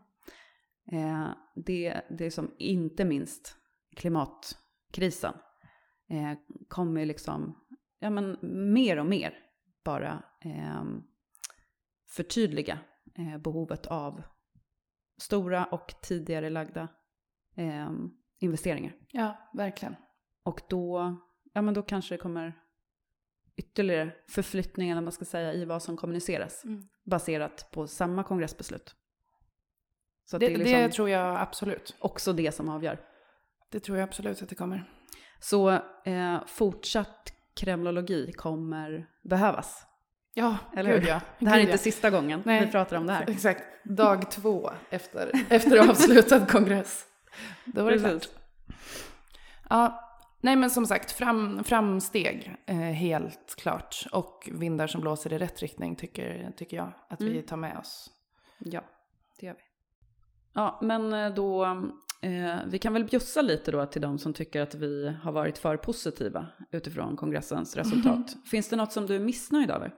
[0.91, 3.55] Eh, det, det är som inte minst
[3.95, 5.33] klimatkrisen
[6.09, 6.33] eh,
[6.67, 7.57] kommer liksom,
[7.99, 8.37] ja men
[8.73, 9.33] mer och mer
[9.83, 10.83] bara eh,
[12.09, 12.79] förtydliga
[13.17, 14.23] eh, behovet av
[15.21, 16.87] stora och tidigare lagda
[17.57, 17.89] eh,
[18.39, 18.95] investeringar.
[19.11, 19.95] Ja, verkligen.
[20.43, 21.15] Och då,
[21.53, 22.53] ja men då kanske det kommer
[23.57, 26.63] ytterligare förflyttningar, man ska säga, i vad som kommuniceras.
[26.65, 26.83] Mm.
[27.05, 28.95] Baserat på samma kongressbeslut.
[30.25, 31.95] Så det, det, liksom det tror jag absolut.
[31.99, 32.99] Också det som avgör.
[33.71, 34.91] Det tror jag absolut att det kommer.
[35.39, 35.71] Så
[36.05, 39.83] eh, fortsatt kremlologi kommer behövas.
[40.33, 41.07] Ja, eller hur?
[41.07, 41.21] Ja.
[41.39, 42.65] Det här är inte sista gången Nej.
[42.65, 43.29] vi pratar om det här.
[43.29, 43.63] Exakt.
[43.83, 47.05] Dag två efter, efter avslutad kongress.
[47.65, 48.29] Då var det klart.
[49.69, 50.03] Ja,
[50.41, 54.05] nej men som sagt, fram, framsteg eh, helt klart.
[54.11, 57.33] Och vindar som blåser i rätt riktning tycker, tycker jag att mm.
[57.33, 58.09] vi tar med oss.
[58.59, 58.81] Ja,
[59.39, 59.59] det gör vi.
[60.53, 61.65] Ja, men eh, då,
[62.21, 65.57] eh, vi kan väl bjussa lite då till de som tycker att vi har varit
[65.57, 68.33] för positiva utifrån kongressens resultat.
[68.33, 68.43] Mm.
[68.51, 69.93] Finns det något som du är missnöjd över?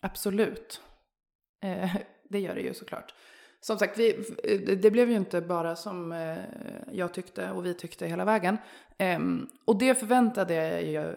[0.00, 0.80] Absolut.
[1.62, 1.96] Eh,
[2.28, 3.14] det gör det ju såklart.
[3.60, 4.12] Som sagt, vi,
[4.82, 6.36] det blev ju inte bara som eh,
[6.92, 8.58] jag tyckte och vi tyckte hela vägen.
[8.98, 9.18] Eh,
[9.64, 11.14] och det förväntade jag,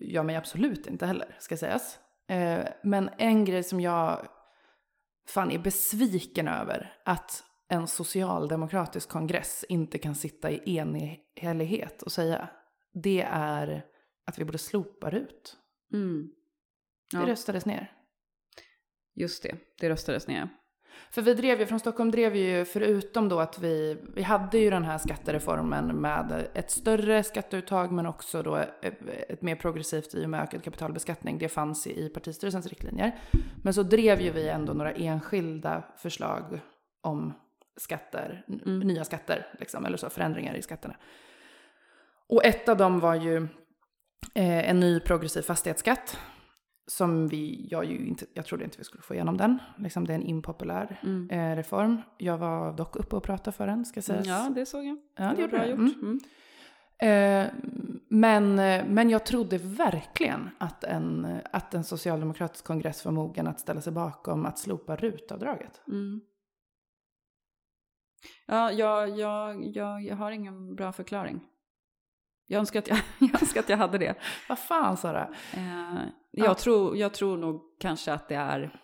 [0.00, 1.98] jag mig absolut inte heller, ska sägas.
[2.28, 4.26] Eh, men en grej som jag
[5.26, 12.48] fan är besviken över, att en socialdemokratisk kongress inte kan sitta i enhällighet och säga,
[12.92, 13.86] det är
[14.26, 15.56] att vi borde slopa RUT.
[15.92, 16.30] Mm.
[17.12, 17.20] Ja.
[17.20, 17.92] Det röstades ner.
[19.14, 20.48] Just det, det röstades ner.
[21.10, 24.58] För vi drev ju, från Stockholm drev vi ju, förutom då att vi, vi hade
[24.58, 28.56] ju den här skattereformen med ett större skatteuttag men också då
[29.28, 31.38] ett mer progressivt i och med ökad kapitalbeskattning.
[31.38, 33.20] Det fanns i partistyrelsens riktlinjer.
[33.62, 36.60] Men så drev ju vi ändå några enskilda förslag
[37.02, 37.32] om
[37.76, 38.80] skatter, mm.
[38.80, 40.96] nya skatter, liksom, eller så, förändringar i skatterna.
[42.28, 43.36] Och ett av dem var ju
[44.34, 46.18] eh, en ny progressiv fastighetsskatt
[46.86, 49.58] som vi, jag, ju inte, jag trodde inte vi skulle få igenom den.
[49.78, 51.30] Liksom det är en impopulär mm.
[51.30, 52.02] eh, reform.
[52.18, 54.26] Jag var dock uppe och pratade för den, ska sägas.
[54.26, 54.98] Ja, det såg jag.
[55.16, 55.78] Ja, det, det var bra gjort.
[55.78, 55.94] Mm.
[56.02, 56.20] Mm.
[56.98, 57.52] Eh,
[58.08, 58.54] men,
[58.94, 63.92] men jag trodde verkligen att en, att en socialdemokratisk kongress var mogen att ställa sig
[63.92, 65.82] bakom att slopa rutavdraget.
[65.88, 66.20] Mm.
[68.46, 71.40] Ja, jag, jag, jag, jag har ingen bra förklaring.
[72.46, 74.14] Jag önskar att jag, jag, önskar att jag hade det.
[74.48, 75.34] Vad fan Sara?
[75.54, 75.98] Eh,
[76.36, 76.54] jag, ja.
[76.54, 78.80] tror, jag tror nog kanske att det är...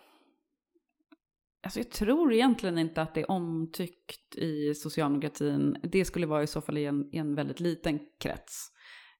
[1.63, 5.77] Alltså jag tror egentligen inte att det är omtyckt i socialdemokratin.
[5.83, 8.67] Det skulle vara i så fall i en, i en väldigt liten krets.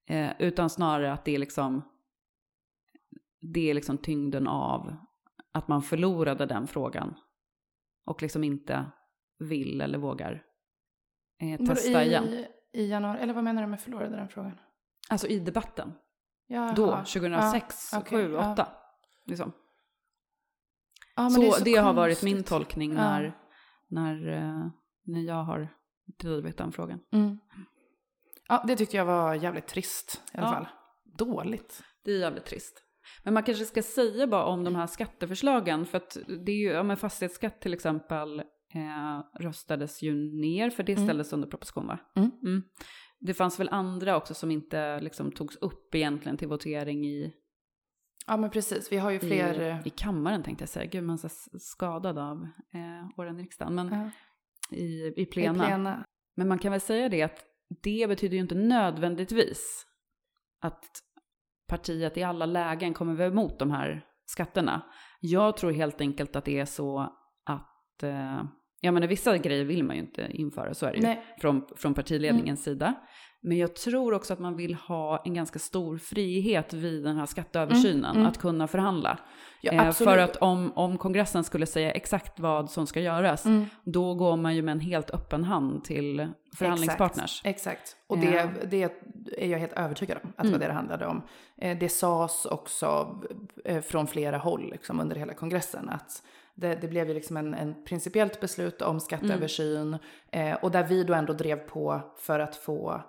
[0.09, 1.81] Eh, utan snarare att det är liksom...
[3.53, 4.95] Det är liksom tyngden av
[5.51, 7.15] att man förlorade den frågan.
[8.05, 8.91] Och liksom inte
[9.39, 10.43] vill eller vågar
[11.41, 12.45] eh, testa i, igen.
[12.73, 14.59] I januari, eller vad menar du med förlorade den frågan?
[15.09, 15.93] Alltså i debatten.
[16.51, 16.73] Jaha.
[16.75, 18.53] Då, 2006, ja, okay, 7, 8.
[18.57, 18.67] Ja.
[19.25, 19.51] Liksom.
[21.15, 23.37] Ja, så, det, så det har varit min tolkning när,
[23.87, 24.67] när, uh,
[25.03, 25.67] när jag har
[26.19, 26.99] drivit den frågan.
[27.11, 27.37] Mm.
[28.47, 30.67] Ja, det tyckte jag var jävligt trist i alla fall.
[31.17, 31.83] Dåligt.
[32.05, 32.83] Det är jävligt trist.
[33.23, 36.69] Men man kanske ska säga bara om de här skatteförslagen, för att det är ju,
[36.69, 38.39] ja men fastighetsskatt till exempel
[38.73, 41.05] eh, röstades ju ner, för det mm.
[41.05, 41.37] ställdes mm.
[41.37, 41.99] under proposition va?
[42.15, 42.31] Mm.
[42.43, 42.63] Mm.
[43.21, 47.33] Det fanns väl andra också som inte liksom togs upp egentligen till votering i...
[48.27, 49.61] Ja men precis, vi har ju fler...
[49.61, 53.43] I, eh, i kammaren tänkte jag säga, gud man är skadad av eh, åren i
[53.43, 53.75] riksdagen.
[53.75, 54.09] Men ja.
[54.77, 55.63] i, i, plena.
[55.63, 56.05] i plena.
[56.35, 57.45] Men man kan väl säga det att
[57.81, 59.85] det betyder ju inte nödvändigtvis
[60.61, 60.85] att
[61.67, 64.81] partiet i alla lägen kommer vara emot de här skatterna.
[65.19, 66.99] Jag tror helt enkelt att det är så
[67.45, 68.43] att eh,
[68.83, 71.03] Ja men vissa grejer vill man ju inte införa, så är det ju.
[71.03, 71.23] Nej.
[71.41, 72.93] Från, från partiledningens sida.
[73.43, 77.25] Men jag tror också att man vill ha en ganska stor frihet vid den här
[77.25, 78.25] skatteöversynen, Mm, mm.
[78.27, 79.19] att kunna förhandla.
[79.61, 83.65] Ja, Eh, för att om, om kongressen skulle säga exakt vad som ska göras, Mm.
[83.83, 87.41] då går man ju med en helt öppen hand till förhandlingspartners.
[87.45, 87.95] Exakt, exakt.
[88.07, 88.83] och det, det
[89.37, 90.59] är jag helt övertygad om att det var Mm.
[90.59, 91.21] det det handlade om.
[91.57, 93.19] Eh, Det sades också
[93.65, 96.23] eh, från flera håll liksom, under hela kongressen att
[96.55, 99.97] det, det blev ju liksom en, en principiellt beslut om skatteöversyn
[100.31, 103.01] eh, och där vi då ändå drev på för att få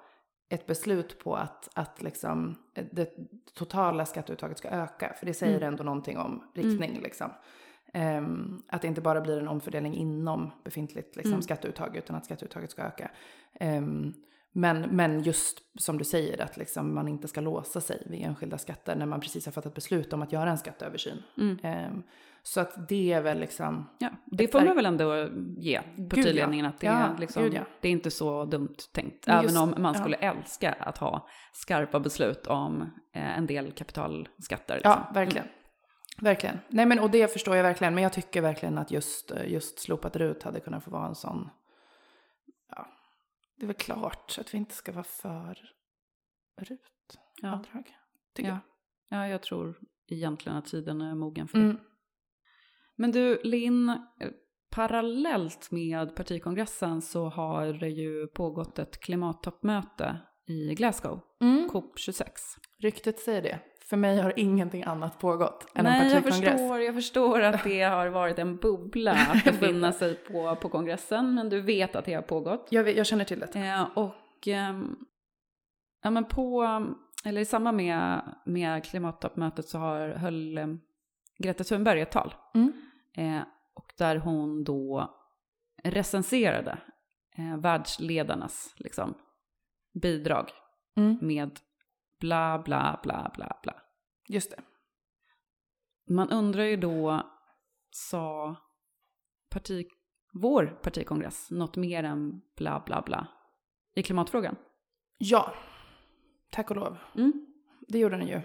[0.49, 3.11] ett beslut på att, att liksom eh, det
[3.55, 5.15] totala skatteuttaget ska öka.
[5.19, 5.69] För det säger Mm.
[5.69, 7.01] ändå någonting om riktning.
[7.03, 7.31] Liksom.
[7.95, 11.43] Ehm, att det inte bara blir en omfördelning inom befintligt liksom, Mm.
[11.43, 13.11] skatteuttag utan att skatteuttaget ska öka.
[13.61, 14.15] Ehm,
[14.53, 18.59] men, men just som du säger att liksom man inte ska låsa sig vid enskilda
[18.59, 21.23] skatter när man precis har fattat beslut om att göra en skatteöversyn.
[21.39, 21.59] Mm.
[21.63, 22.03] Ehm,
[22.43, 26.81] så att det är väl liksom, Ja, det får man väl ändå ge partiledningen att
[26.81, 27.61] det, Ja, är liksom, gud ja.
[27.81, 29.27] det är inte så dumt tänkt.
[29.27, 30.01] Men Även just- om man ja.
[30.01, 32.83] skulle älska att ha skarpa beslut om
[33.15, 34.75] eh, en del kapitalskatter.
[34.75, 34.93] Liksom.
[34.93, 35.47] ja verkligen.
[36.21, 36.59] Verkligen.
[36.69, 37.95] Nej men och det förstår jag verkligen.
[37.95, 41.15] Men jag tycker verkligen att just, eh, just slopat RUT hade kunnat få vara en
[41.15, 41.62] sån, ja,
[43.63, 45.59] det är väl klart att vi inte ska vara för
[46.61, 47.97] RUT-avdrag.
[48.37, 48.45] Ja.
[48.45, 48.59] Ja.
[49.09, 51.65] ja, jag tror egentligen att tiden är mogen för det.
[51.65, 51.79] Mm.
[52.97, 54.07] Men du, Linn,
[54.71, 61.69] parallellt med partikongressen så har det ju pågått ett klimattoppmöte i Glasgow, Mm.
[61.69, 62.25] COP26.
[62.79, 63.61] Ryktet säger det.
[63.85, 66.53] För mig har ingenting annat pågått än en Nej, jag partikongress.
[66.61, 71.35] förstår, jag förstår att det har varit en bubbla att befinna sig på, på kongressen,
[71.35, 72.67] men du vet att det har pågått.
[72.71, 73.55] Jag, vet- jag känner till det.
[73.55, 74.97] Eh, och ehm,
[76.03, 76.65] ja, men på,
[77.25, 80.67] eller i samband med, med klimattoppmötet så har, höll eh,
[81.39, 82.35] Greta Thunberg ett tal.
[82.55, 82.73] Mm.
[83.17, 83.43] Eh,
[83.75, 85.15] och där hon då
[85.85, 86.79] recenserade
[87.39, 89.15] eh, världsledarnas liksom,
[90.03, 90.51] bidrag
[90.97, 91.19] Mm.
[91.23, 91.51] med
[92.23, 93.75] bla bla bla bla bla.
[94.29, 94.63] Just det.
[96.11, 97.23] Man undrar ju då,
[97.91, 98.57] sa
[99.51, 99.87] parti,
[100.33, 103.27] vår partikongress något mer än bla bla bla
[103.95, 104.57] i klimatfrågan?
[105.19, 105.55] Ja,
[106.51, 106.99] tack och lov.
[107.15, 107.47] Mm.
[107.89, 108.41] Det gjorde den ju.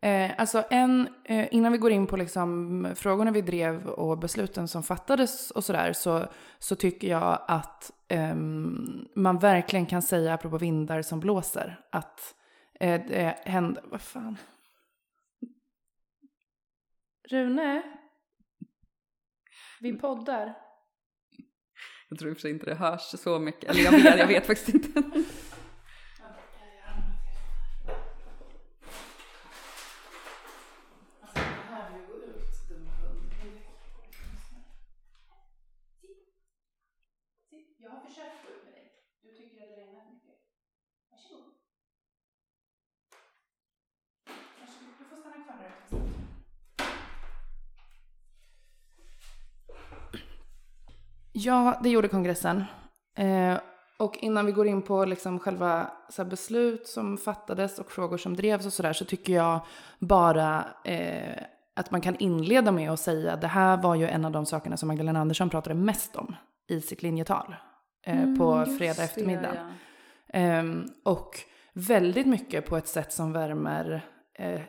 [0.00, 4.68] Eh, alltså en, eh, innan vi går in på liksom frågorna vi drev och besluten
[4.68, 6.26] som fattades och sådär så,
[6.58, 12.36] så tycker jag att ehm, man verkligen kan säga, apropå vindar som blåser, att eh,
[12.86, 14.36] det hände, vad fan.
[17.28, 17.82] Rune?
[19.80, 20.54] Vi poddar.
[22.08, 23.70] Jag tror i och för sig inte det hörs så mycket.
[23.70, 25.02] Eller jag vet, jag vet faktiskt inte.
[37.82, 38.92] Jag har försökt gå ut med dig.
[39.22, 40.38] Du tycker att det regnar mycket.
[41.10, 41.54] Varsågod.
[44.60, 44.94] Varsågod.
[44.98, 46.22] Du får stanna kvar där ett tag.
[51.32, 52.64] Ja, det gjorde kongressen.
[53.16, 53.58] Eh,
[53.98, 55.90] och innan vi går in på liksom själva
[56.30, 59.60] beslut som fattades och frågor som drevs och sådär så tycker jag
[59.98, 61.42] bara eh,
[61.76, 64.46] att man kan inleda med att säga att det här var ju en av de
[64.46, 66.36] sakerna som Magdalena Andersson pratade mest om
[66.68, 67.54] i sitt linjetal
[68.06, 69.54] eh, på Mm, just fredag eftermiddag.
[69.54, 70.38] ja.
[70.38, 71.30] Ehm, och
[71.72, 74.04] väldigt mycket på ett sätt som värmer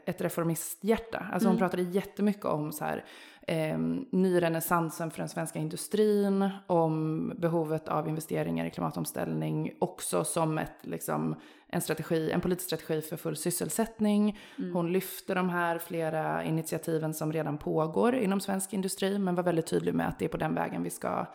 [0.05, 1.25] ett reformisthjärta.
[1.33, 1.69] Alltså hon Mm.
[1.69, 3.05] pratade jättemycket om så här,
[3.47, 10.77] ehm, nyrenässansen för den svenska industrin, om behovet av investeringar i klimatomställning, också som ett,
[10.81, 11.35] liksom,
[11.67, 14.39] en, strategi, en politisk strategi för full sysselsättning.
[14.57, 14.73] Mm.
[14.73, 19.67] Hon lyfte de här flera initiativen som redan pågår inom svensk industri, men var väldigt
[19.67, 21.25] tydlig med att det är på den vägen vi ska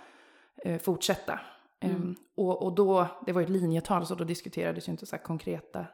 [0.65, 1.41] eh, fortsätta.
[1.81, 1.97] Mm.
[1.97, 5.17] Ehm, och, och då, det var ju ett linjetal så då diskuterades ju inte så
[5.17, 5.87] här konkreta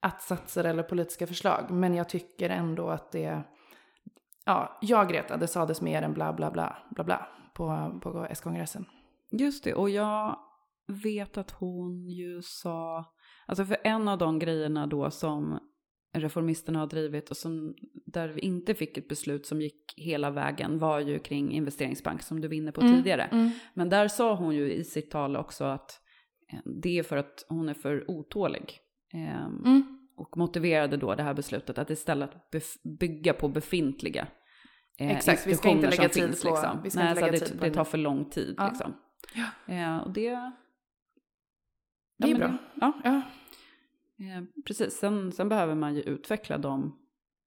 [0.00, 1.70] att-satser eller politiska förslag.
[1.70, 3.42] Men jag tycker ändå att det,
[4.44, 8.86] ja, jag Greta, det sades mer än bla bla bla bla bla på, på S-kongressen.
[9.30, 10.38] Just det, och jag
[10.86, 13.04] vet att hon ju sa,
[13.46, 15.58] alltså för en av de grejerna då som
[16.12, 17.74] reformisterna har drivit och som,
[18.06, 22.40] där vi inte fick ett beslut som gick hela vägen var ju kring investeringsbank som
[22.40, 23.22] du var inne på tidigare.
[23.22, 23.50] Mm.
[23.74, 26.00] Men där sa hon ju i sitt tal också att
[26.52, 28.80] eh, det är för att hon är för otålig.
[29.12, 29.96] Ehm, Mm.
[30.16, 32.30] Och motiverade då det här beslutet att istället
[33.00, 34.26] bygga på befintliga
[34.98, 36.80] eh, Exakt, vi ska inte lägga tid finns, på- liksom.
[36.84, 37.74] vi ska Nej, inte så lägga det, tid på det det.
[37.74, 38.68] tar för lång tid Ja.
[38.68, 38.94] liksom.
[39.34, 39.74] Ja.
[39.74, 40.30] Eh, och det...
[42.18, 42.56] Det är men bra.
[42.74, 43.16] Ja, Ja.
[44.26, 44.94] eh, precis.
[44.98, 46.98] Sen, sen behöver man ju utveckla de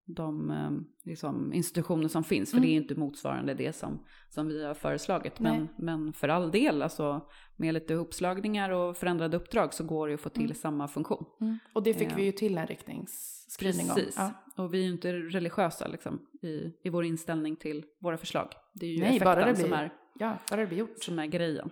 [0.05, 0.71] de eh,
[1.03, 2.49] liksom, institutioner som finns.
[2.51, 2.67] För Mm.
[2.67, 5.39] det är ju inte motsvarande det som, som vi har föreslagit.
[5.39, 5.67] Men, Nej.
[5.77, 10.21] men för all del, alltså, med lite uppslagningar och förändrade uppdrag så går det att
[10.21, 10.55] få till Mm.
[10.55, 11.25] samma funktion.
[11.73, 12.15] Och det fick Ja.
[12.15, 14.19] vi ju till en riktningsskrivning Precis.
[14.19, 14.31] om.
[14.55, 14.63] Ja.
[14.63, 18.47] Och vi är ju inte religiösa liksom, i, i vår inställning till våra förslag.
[18.73, 21.03] Det är ju Nej, effekten bara det blir- som, är, ja, bara det blir gjort.
[21.03, 21.69] som är grejen.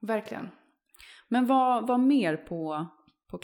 [0.00, 0.48] Verkligen.
[1.28, 2.86] Men vad, vad mer på,
[3.30, 3.38] på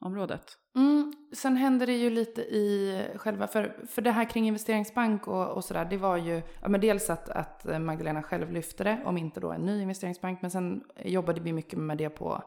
[0.00, 0.58] klimatområdet?
[0.76, 5.48] Mm, sen hände det ju lite i själva, för, för det här kring investeringsbank och,
[5.48, 9.18] och sådär, det var ju, ja men dels att, att Magdalena själv lyfte det, om
[9.18, 12.42] inte då en ny investeringsbank, men sen jobbade vi mycket med det på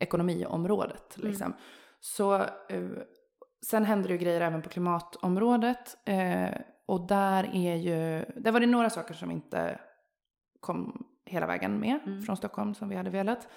[0.00, 1.16] ekonomiområdet.
[1.16, 1.54] Liksom.
[2.00, 2.34] Så
[2.68, 2.88] eh,
[3.70, 6.50] sen hände det ju grejer även på klimatområdet, eh,
[6.86, 9.80] och där är ju, där var det några saker som inte
[10.60, 12.22] kom hela vägen med Mm.
[12.22, 13.48] från Stockholm som vi hade velat.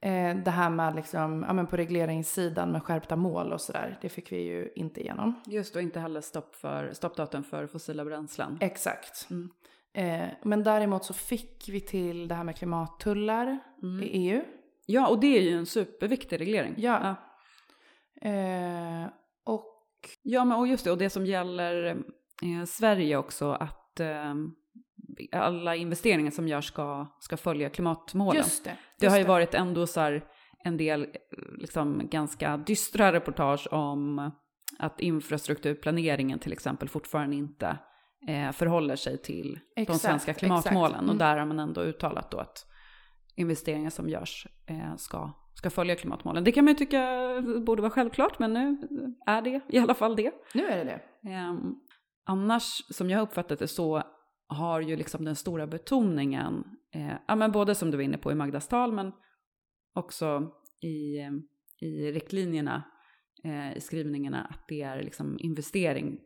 [0.00, 4.08] Eh, det här med liksom, ja men på regleringssidan med skärpta mål och sådär, det
[4.08, 5.34] fick vi ju inte igenom.
[5.46, 8.58] Just och inte heller stopp för, stoppdatum för fossila bränslen.
[8.60, 9.26] Exakt.
[9.30, 9.50] Mm.
[9.94, 14.02] Eh, men däremot så fick vi till det här med klimattullar Mm.
[14.02, 14.42] i EU.
[14.86, 16.74] Ja, och det är ju en superviktig reglering.
[16.76, 17.16] Ja.
[18.22, 18.28] ja.
[18.28, 19.08] Eh,
[19.44, 19.74] och
[20.22, 21.84] Ja, men och just det, och det som gäller
[22.42, 24.34] eh, Sverige också, att eh,
[25.32, 28.36] alla investeringar som görs ska, ska följa klimatmålen.
[28.36, 28.76] just det.
[28.98, 30.24] det just har ju varit ändå så här
[30.64, 31.08] en del eh,
[31.58, 34.30] liksom, ganska dystra reportage om
[34.78, 37.78] att infrastrukturplaneringen till exempel fortfarande inte
[38.28, 40.38] eh, förhåller sig till de Exakt, svenska exakt.
[40.38, 40.98] klimatmålen.
[40.98, 41.10] Mm.
[41.10, 42.66] Och där har man ändå uttalat då att
[43.36, 46.44] investeringar som görs eh, ska, ska följa klimatmålen.
[46.44, 47.06] Det kan man ju tycka
[47.66, 48.76] borde vara självklart, men nu
[49.26, 50.32] är det i alla fall det.
[50.54, 51.30] Nu är det det.
[51.30, 51.74] Ehm,
[52.26, 54.02] annars, som jag har uppfattat det, så
[54.48, 58.32] har ju liksom den stora betoningen, eh, ja men både som du var inne på
[58.32, 59.12] i Magdas tal, men
[59.94, 61.18] också i,
[61.86, 62.82] i riktlinjerna,
[63.44, 66.20] eh, i skrivningarna, att det är liksom investering,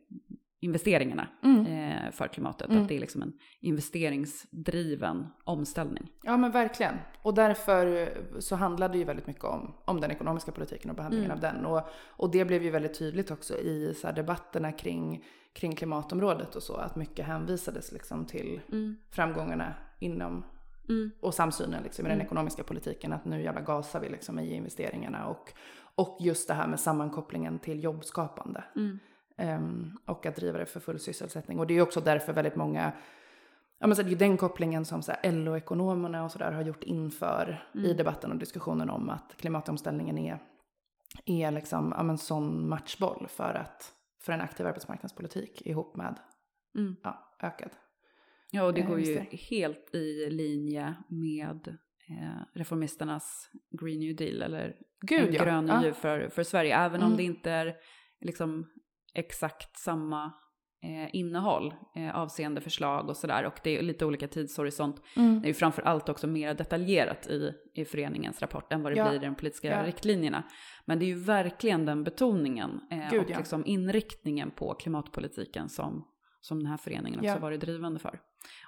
[0.63, 1.65] investeringarna Mm.
[1.65, 2.81] eh, för klimatet, Mm.
[2.81, 6.11] att det är liksom en investeringsdriven omställning.
[6.23, 6.95] Ja men verkligen.
[7.21, 11.31] Och därför så handlade det ju väldigt mycket om, om den ekonomiska politiken och behandlingen
[11.31, 11.37] Mm.
[11.37, 11.65] av den.
[11.65, 15.23] Och, och det blev ju väldigt tydligt också i så debatterna kring,
[15.53, 16.75] kring klimatområdet och så.
[16.75, 18.61] Att mycket hänvisades liksom till
[19.09, 20.45] framgångarna inom
[20.89, 21.11] Mm.
[21.19, 22.25] och samsynen liksom i den Mm.
[22.25, 23.13] ekonomiska politiken.
[23.13, 25.27] Att nu jävla gasar vi liksom i investeringarna.
[25.27, 25.53] Och,
[25.95, 28.63] och just det här med sammankopplingen till jobbskapande.
[29.37, 31.59] Ehm, och att driva det för full sysselsättning.
[31.59, 32.91] Och det är också därför väldigt många,
[33.79, 37.69] ja men så det är ju den kopplingen som LO-ekonomerna och sådär har gjort inför
[37.73, 37.97] i Mm.
[37.97, 40.39] debatten och diskussionen om att klimatomställningen är,
[41.25, 46.19] är liksom, ja men sån matchboll för att, för en aktiv arbetsmarknadspolitik ihop med,
[46.77, 46.95] Mm.
[47.03, 47.69] ja, ökad.
[48.51, 49.19] Ja, och det eh, går ju
[49.49, 51.67] helt i linje med
[52.09, 53.49] eh, reformisternas
[53.81, 55.43] Green New Deal, eller Gud ja.
[55.43, 55.83] grön ja.
[55.83, 56.75] giv för, för Sverige.
[56.77, 57.17] Även om Mm.
[57.17, 57.75] det inte är
[58.21, 58.69] liksom
[59.13, 60.33] exakt samma
[60.83, 63.45] eh, innehåll eh, avseende förslag och sådär.
[63.45, 65.01] Och det är lite olika tidshorisont.
[65.15, 65.41] Mm.
[65.41, 68.97] Det är ju framför allt också mer detaljerat i, i föreningens rapport än vad det
[68.97, 69.09] Ja.
[69.09, 69.85] blir i de politiska Ja.
[69.87, 70.43] riktlinjerna.
[70.85, 73.37] Men det är ju verkligen den betoningen eh, Gud, och ja.
[73.37, 76.07] liksom inriktningen på klimatpolitiken som,
[76.41, 77.39] som den här föreningen också Ja.
[77.39, 78.19] varit drivande för.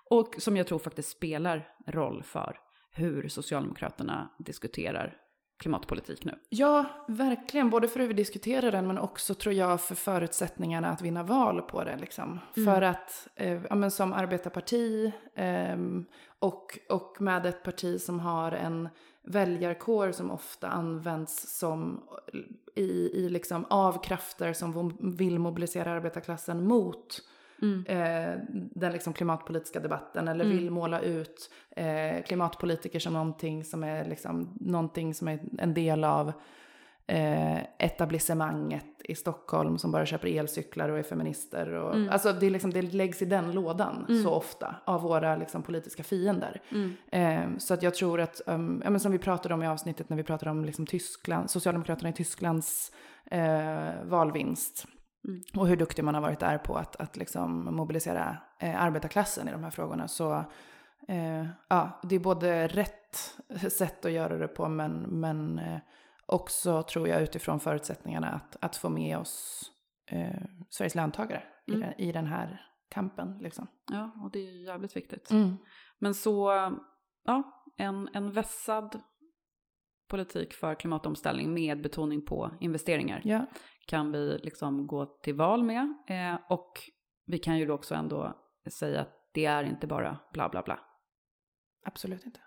[0.10, 2.58] Och som jag tror faktiskt spelar roll för
[2.92, 5.18] hur Socialdemokraterna diskuterar
[5.58, 6.40] klimatpolitik nu.
[6.50, 7.70] Ja, verkligen.
[7.70, 11.62] Både för hur vi diskuterar den men också tror jag för förutsättningarna att vinna val
[11.62, 11.98] på det.
[11.98, 12.40] Liksom.
[12.58, 12.74] Mm.
[12.74, 16.06] För att eh, ja, men som arbetarparti ehm,
[16.40, 18.90] och, och med ett parti som har en
[19.24, 22.04] väljarkår som ofta används som
[22.76, 27.22] i, i liksom av krafter som vill mobilisera arbetarklassen mot
[27.88, 30.58] eh, den liksom klimatpolitiska debatten eller Mm.
[30.58, 36.04] vill måla ut eh, klimatpolitiker som någonting som är liksom någonting som är en del
[36.04, 36.32] av
[37.08, 41.74] eh, etablissemanget i Stockholm som bara köper elcyklar och är feminister.
[41.74, 42.10] Och, Mm.
[42.10, 44.24] Alltså det, är liksom, det läggs i den lådan Mm.
[44.24, 46.62] så ofta av våra liksom, politiska fiender.
[46.72, 46.94] Mm.
[47.12, 50.10] Eh, så att jag tror att, um, ja, men som vi pratade om i avsnittet
[50.10, 52.92] när vi pratade om liksom, Tyskland, Socialdemokraterna i Tysklands
[53.32, 54.86] eh, valvinst.
[55.28, 55.42] Mm.
[55.58, 59.52] Och hur duktig man har varit där på att, att liksom mobilisera eh, arbetarklassen i
[59.52, 60.08] de här frågorna.
[60.08, 60.46] Så
[61.08, 63.36] eh, ja, det är både rätt
[63.72, 65.80] sätt att göra det på men, men eh,
[66.26, 69.64] också tror jag utifrån förutsättningarna att, att få med oss
[70.12, 71.82] eh, Sveriges löntagare i, Mm.
[71.82, 73.38] den, i den här kampen.
[73.42, 73.68] Liksom.
[73.92, 75.32] Ja, och det är jävligt viktigt.
[75.32, 75.58] Mm.
[76.00, 76.52] Men så,
[77.26, 77.44] ja,
[77.78, 79.00] en, en vässad
[80.08, 83.46] politik för klimatomställning med betoning på investeringar Ja.
[83.88, 85.94] kan vi liksom gå till val med.
[86.08, 86.72] Eh, och
[87.26, 88.36] vi kan ju då också ändå
[88.80, 90.80] säga att det är inte bara bla bla bla.
[91.86, 92.40] Absolut inte.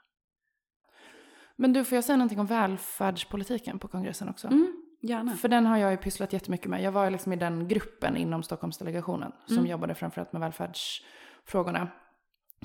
[1.57, 4.49] Men du, får jag säga någonting om välfärdspolitiken på kongressen också?
[4.49, 4.83] Mm.
[5.03, 5.33] Gärna.
[5.37, 6.83] För den har jag ju pysslat jättemycket med.
[6.83, 9.71] Jag var liksom i den gruppen inom Stockholmsdelegationen som Mm.
[9.71, 11.89] jobbade framförallt med välfärdsfrågorna.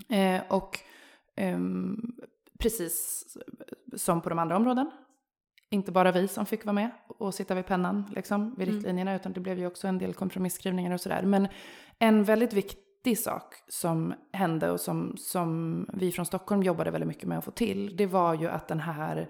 [0.10, 0.80] Eh, och
[1.36, 1.98] ehm,
[2.64, 3.26] precis
[3.98, 4.92] som på de andra områden,
[5.70, 8.76] inte bara vi som fick vara med och sitta vid pennan liksom, vid Mm.
[8.76, 11.24] riktlinjerna, utan det blev ju också en del kompromisskrivningar och sådär.
[11.24, 11.48] Men
[12.00, 17.28] en väldigt viktig sak som hände och som, som vi från Stockholm jobbade väldigt mycket
[17.28, 19.30] med att få till, det var ju att den här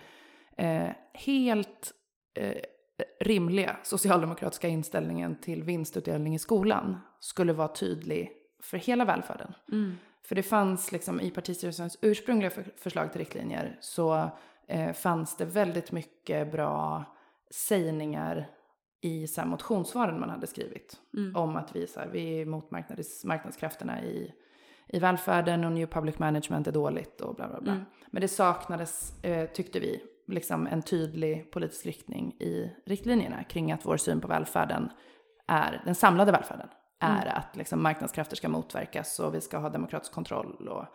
[0.58, 1.92] eh, helt
[2.36, 2.56] eh,
[3.20, 8.32] rimliga socialdemokratiska inställningen till vinstutdelning i skolan skulle vara tydlig
[8.64, 9.54] för hela välfärden.
[9.72, 9.98] Mm.
[10.26, 14.30] För det fanns liksom i partistyrelsens ursprungliga för- förslag till riktlinjer så
[14.68, 17.06] eh, fanns det väldigt mycket bra
[17.52, 18.50] sägningar
[19.02, 21.02] i så här, motionssvaren man hade skrivit.
[21.18, 21.36] Mm.
[21.36, 24.34] Om att vi, så här, vi är emot marknads, marknadskrafterna i,
[24.88, 27.72] i välfärden och new public management är dåligt och bla bla bla.
[27.72, 27.86] Mm.
[28.12, 33.86] Men det saknades, eh, tyckte vi, liksom en tydlig politisk riktning i riktlinjerna kring att
[33.86, 34.90] vår syn på välfärden
[35.48, 36.68] är, den samlade välfärden,
[37.04, 40.86] är att liksom marknadskrafter ska motverkas och vi ska ha demokratisk kontroll och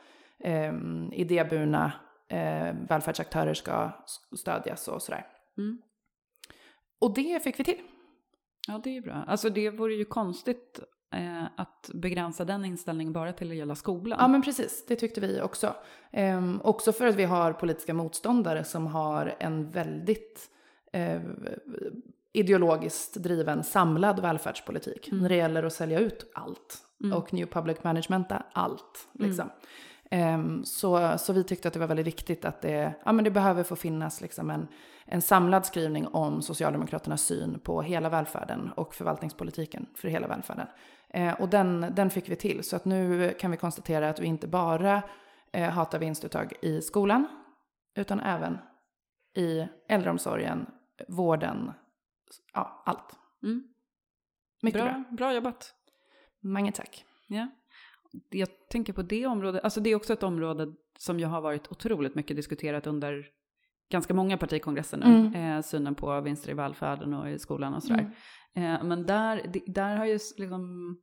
[0.46, 0.74] eh,
[1.12, 1.92] idéburna
[2.28, 3.90] eh, välfärdsaktörer ska
[4.36, 5.26] stödjas och sådär.
[5.58, 5.82] Mm.
[7.00, 7.78] Och det fick vi till.
[8.68, 9.24] Ja, det är bra.
[9.26, 10.80] Alltså det vore ju konstigt
[11.14, 14.18] eh, att begränsa den inställningen bara till att gälla skolan.
[14.20, 15.74] Ja men precis, det tyckte vi också.
[16.12, 20.50] Ehm, också för att vi har politiska motståndare som har en väldigt
[20.92, 21.20] eh,
[22.38, 25.08] ideologiskt driven samlad välfärdspolitik.
[25.08, 25.22] Mm.
[25.22, 26.78] När det gäller att sälja ut allt.
[27.04, 27.18] Mm.
[27.18, 29.08] Och new public management allt.
[29.12, 29.50] Liksom.
[30.10, 33.30] Ehm, så, så vi tyckte att det var väldigt viktigt att det, ja, men det
[33.30, 34.68] behöver få finnas liksom en,
[35.04, 40.66] en samlad skrivning om Socialdemokraternas syn på hela välfärden och förvaltningspolitiken för hela välfärden.
[41.08, 42.64] Eh, och den, den fick vi till.
[42.64, 45.02] Så att nu kan vi konstatera att vi inte bara
[45.52, 47.26] eh, hatar vinstuttag i skolan,
[47.96, 48.58] utan även
[49.36, 50.66] i äldreomsorgen,
[51.08, 51.72] vården,
[52.54, 53.18] ja, allt.
[53.42, 53.62] Mm.
[54.62, 54.92] Mycket bra.
[54.92, 55.74] Bra, bra jobbat.
[56.40, 57.04] Mange tack.
[57.26, 57.48] Ja.
[58.30, 61.72] Jag tänker på det området, alltså det är också ett område som ju har varit
[61.72, 63.26] otroligt mycket diskuterat under
[63.90, 65.06] ganska många partikongresser nu.
[65.06, 65.34] Mm.
[65.34, 68.10] Eh, synen på vinster i välfärden och i skolan och sådär.
[68.54, 70.96] Eh, men där, där har ju liksom,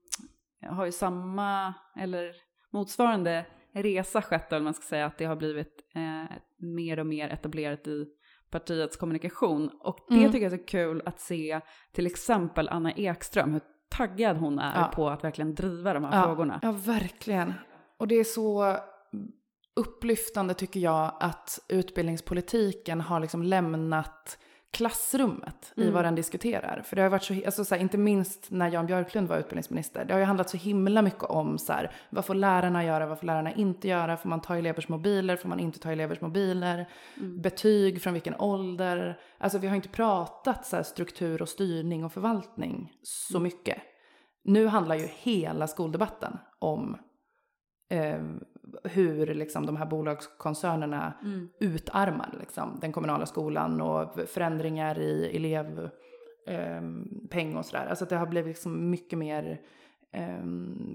[0.61, 2.35] har ju samma, eller
[2.71, 7.29] motsvarande resa skett, eller man ska säga, att det har blivit eh, mer och mer
[7.29, 8.05] etablerat i
[8.49, 9.69] partiets kommunikation.
[9.79, 10.31] Och det Mm.
[10.31, 11.61] tycker jag är så kul att se
[11.93, 14.91] till exempel Anna Ekström, hur taggad hon är Ja.
[14.95, 16.59] på att verkligen driva de här Ja, frågorna.
[16.63, 17.53] Ja, verkligen.
[17.97, 18.77] Och det är så
[19.75, 24.37] upplyftande tycker jag att utbildningspolitiken har liksom lämnat
[24.75, 25.93] klassrummet i Mm.
[25.93, 26.81] vad den diskuterar.
[26.85, 30.05] För det har varit så, alltså så här, inte minst när Jan Björklund var utbildningsminister,
[30.05, 33.19] det har ju handlat så himla mycket om så här, vad får lärarna göra, vad
[33.19, 36.89] får lärarna inte göra, får man ta elevers mobiler, får man inte ta elevers mobiler,
[37.17, 37.41] Mm.
[37.41, 39.19] betyg, från vilken ålder.
[39.37, 43.77] Alltså vi har inte pratat så här, struktur och styrning och förvaltning så mycket.
[44.43, 46.97] Nu handlar ju hela skoldebatten om
[47.91, 48.19] eh,
[48.83, 51.49] hur liksom, de här bolagskoncernerna Mm.
[51.59, 55.89] utarmar liksom, den kommunala skolan och förändringar i elevpeng
[56.47, 56.81] eh,
[57.29, 57.85] peng och sådär.
[57.89, 59.57] Alltså det har blivit liksom mycket mer eh,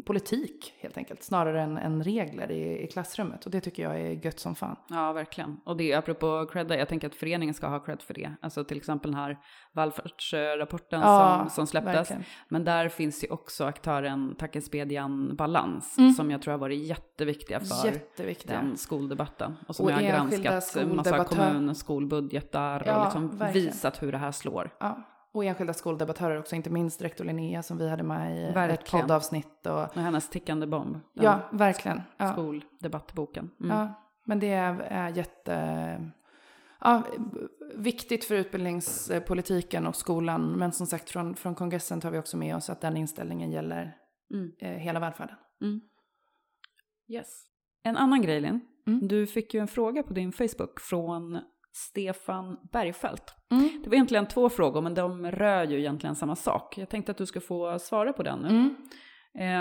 [0.07, 3.45] politik helt enkelt, snarare än, än regler i, i klassrummet.
[3.45, 4.77] Och det tycker jag är gött som fan.
[4.89, 5.61] Ja, verkligen.
[5.65, 8.35] Och det apropå credda, jag tänker att föreningen ska ha cred för det.
[8.43, 9.39] Alltså till exempel den här
[9.73, 11.95] välfärdsrapporten som, som släpptes.
[11.95, 12.25] verkligen.
[12.49, 16.13] Men där finns ju också aktören Takesmedjan Balans Mm.
[16.13, 18.57] som jag tror har varit jätteviktiga för Jätteviktiga.
[18.57, 19.57] den skoldebatten.
[19.69, 23.67] Och som Och har granskat en massa kommun skolbudgetar Ja, och liksom verkligen.
[23.67, 24.71] visat hur det här slår.
[24.81, 25.07] Ja.
[25.33, 29.03] Och enskilda skoldebattörer också, inte minst rektor Linnea som vi hade med i ett Verkligen.
[29.03, 29.67] poddavsnitt.
[29.67, 30.99] Och, Och hennes tickande bomb.
[31.13, 32.03] ja, verkligen.
[32.17, 32.33] Ja.
[32.33, 33.51] Skoldebattboken.
[33.61, 33.77] Mm.
[33.77, 36.11] Ja, men det är, är jätte...
[36.81, 37.03] Ja,
[37.75, 40.53] viktigt för utbildningspolitiken och skolan.
[40.53, 43.97] Men som sagt, från, från kongressen tar vi också med oss att den inställningen gäller
[44.35, 44.53] Mm.
[44.59, 45.37] eh, hela välfärden.
[45.63, 45.81] Mm.
[47.09, 47.43] Yes.
[47.83, 49.09] En annan grej Linn, Mm.
[49.09, 51.39] du fick ju en fråga på din Facebook från
[51.73, 53.35] Stefan Bergfeldt.
[53.51, 53.81] Mm.
[53.83, 56.79] Det var egentligen två frågor, men de rör ju egentligen samma sak.
[56.79, 58.49] Jag tänkte att du ska få svara på den nu.
[58.49, 58.77] Mm.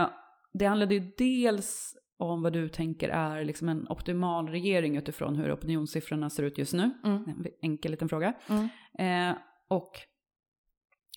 [0.03, 0.09] Eh,
[0.53, 5.53] det handlade ju dels om vad du tänker är liksom en optimal regering utifrån hur
[5.53, 6.91] opinionssiffrorna ser ut just nu.
[7.03, 7.23] Mm.
[7.29, 8.33] En enkel liten fråga.
[8.47, 8.69] Mm.
[8.99, 9.37] Eh,
[9.67, 9.91] och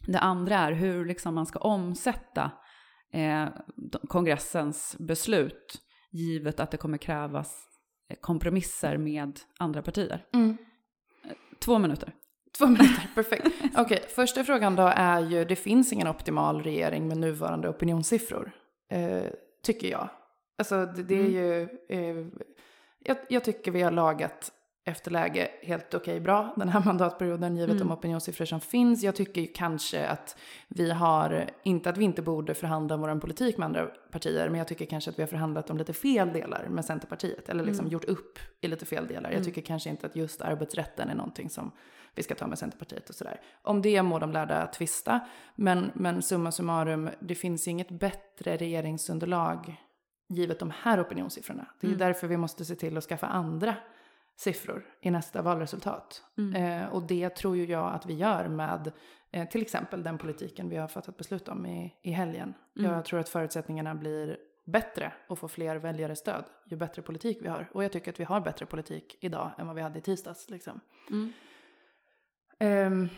[0.07, 2.51] det andra är hur liksom man ska omsätta
[3.13, 3.49] eh,
[4.09, 7.69] kongressens beslut givet att det kommer krävas
[8.11, 10.27] eh, kompromisser med andra partier.
[10.35, 10.57] Mm.
[11.63, 12.13] Två minuter.
[12.59, 13.47] Två minuter, perfekt.
[13.77, 18.53] Okej, första frågan då är ju, det finns ingen optimal regering med nuvarande opinionssiffror.
[18.91, 19.23] Eh,
[19.63, 20.09] tycker jag.
[20.59, 21.33] Alltså det, det är Mm.
[21.33, 22.27] ju, eh,
[22.99, 24.53] jag, jag tycker vi har lagat
[24.85, 27.89] efter läge helt okej bra den här mandatperioden givet Mm.
[27.89, 29.03] de opinionssiffror som finns.
[29.03, 30.37] Jag tycker ju kanske att
[30.69, 34.59] vi har, inte att vi inte borde förhandla om vår politik med andra partier, men
[34.59, 37.49] jag tycker kanske att vi har förhandlat om lite fel delar med Centerpartiet.
[37.49, 37.93] Eller liksom Mm.
[37.93, 39.21] gjort upp i lite fel delar.
[39.31, 39.33] Mm.
[39.37, 41.71] Jag tycker kanske inte att just arbetsrätten är någonting som
[42.15, 43.41] vi ska ta med Centerpartiet och sådär.
[43.63, 45.21] Om det må de lärda tvista,
[45.55, 49.77] men, men summa summarum, det finns inget bättre regeringsunderlag
[50.29, 51.67] givet de här opinionssiffrorna.
[51.81, 51.99] Det är Mm.
[51.99, 53.75] därför vi måste se till att skaffa andra
[54.37, 56.23] siffror i nästa valresultat.
[56.39, 56.83] Mm.
[56.83, 58.93] Eh, och det tror ju jag att vi gör med
[59.33, 62.55] eh, till exempel den politiken vi har fattat beslut om i, i helgen.
[62.79, 62.93] Mm.
[62.93, 67.49] Jag tror att förutsättningarna blir bättre och få fler väljare stöd ju bättre politik vi
[67.49, 67.71] har.
[67.75, 70.51] Och jag tycker att vi har bättre politik idag än vad vi hade i tisdags.
[70.51, 70.81] Liksom.
[71.11, 71.33] Mm.
[72.59, 73.09] Ehm,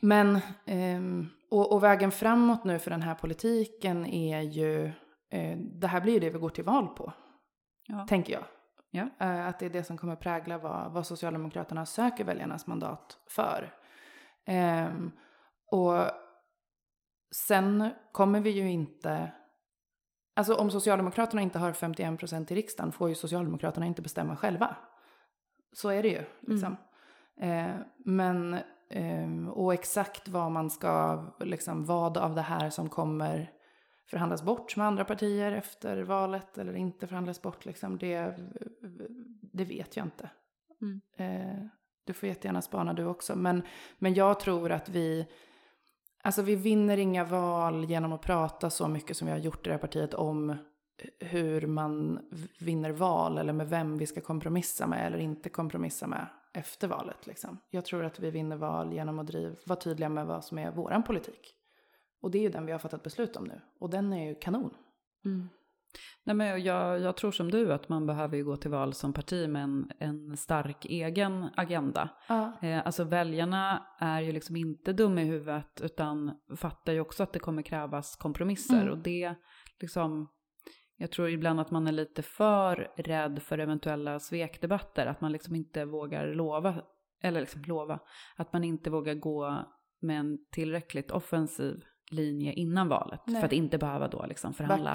[0.00, 4.84] men, ehm, och, och vägen framåt nu för den här politiken är ju,
[5.30, 7.12] eh, det här blir ju det vi går till val på,
[7.86, 8.06] Ja.
[8.08, 8.44] tänker jag.
[8.94, 9.08] Ja.
[9.18, 13.74] Eh, att det är det som kommer prägla vad, vad Socialdemokraterna söker väljarnas mandat för.
[14.44, 15.12] Ehm,
[15.66, 15.94] och
[17.34, 19.32] sen kommer vi ju inte,
[20.36, 24.76] alltså om Socialdemokraterna inte har 51 procent i riksdagen får ju Socialdemokraterna inte bestämma själva.
[25.72, 26.24] Så är det ju.
[26.40, 26.76] Liksom.
[27.40, 28.58] Eh, men,
[28.90, 33.50] ehm, och exakt vad man ska, liksom vad av det här som kommer
[34.10, 38.34] förhandlas bort med andra partier efter valet eller inte förhandlas bort, liksom, det,
[39.40, 40.30] det vet jag inte.
[40.80, 41.00] Mm.
[41.16, 41.66] Eh,
[42.04, 43.36] du får jättegärna spana du också.
[43.36, 43.62] Men,
[43.98, 45.26] men jag tror att vi,
[46.22, 49.68] alltså vi vinner inga val genom att prata så mycket som vi har gjort i
[49.68, 50.56] det här partiet om
[51.18, 52.20] hur man
[52.58, 57.26] vinner val eller med vem vi ska kompromissa med eller inte kompromissa med efter valet.
[57.26, 57.58] Liksom.
[57.70, 60.70] Jag tror att vi vinner val genom att driva, vara tydliga med vad som är
[60.70, 61.54] våran politik.
[62.22, 63.60] Och det är ju den vi har fattat beslut om nu.
[63.78, 64.74] Och den är ju kanon.
[65.24, 65.48] Mm.
[66.24, 69.12] Nej, men jag, jag tror som du att man behöver ju gå till val som
[69.12, 72.08] parti med en, en stark egen agenda.
[72.28, 72.52] Ja.
[72.62, 77.32] Eh, alltså väljarna är ju liksom inte dumma i huvudet utan fattar ju också att
[77.32, 78.82] det kommer krävas kompromisser.
[78.82, 78.92] Mm.
[78.92, 79.34] Och det
[79.80, 80.28] liksom,
[80.96, 85.06] jag tror ibland att man är lite för rädd för eventuella svekdebatter.
[85.06, 86.82] Att man liksom inte vågar lova,
[87.22, 88.00] eller liksom lova,
[88.36, 89.64] att man inte vågar gå
[90.00, 93.20] med en tillräckligt offensiv linje innan valet.
[93.26, 93.40] Nej.
[93.40, 94.92] För att inte behöva då liksom förhandla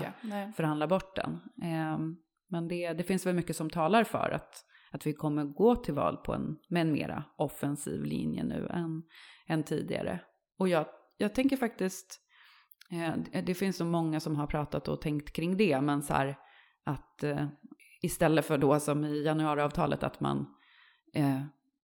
[0.53, 1.39] förhandla bort den.
[1.63, 2.15] Ehm,
[2.49, 5.93] men det, det finns väl mycket som talar för att, att vi kommer gå till
[5.93, 9.03] val på en, med en mera offensiv linje nu än,
[9.47, 10.19] än tidigare.
[10.59, 10.85] Och jag,
[11.17, 12.19] jag tänker faktiskt,
[12.91, 16.13] eh, det- det finns så många som har pratat och tänkt kring det, men så
[16.13, 16.37] här
[16.85, 17.47] att eh,
[18.01, 20.45] istället för då som i januariavtalet att man
[21.13, 21.41] eh,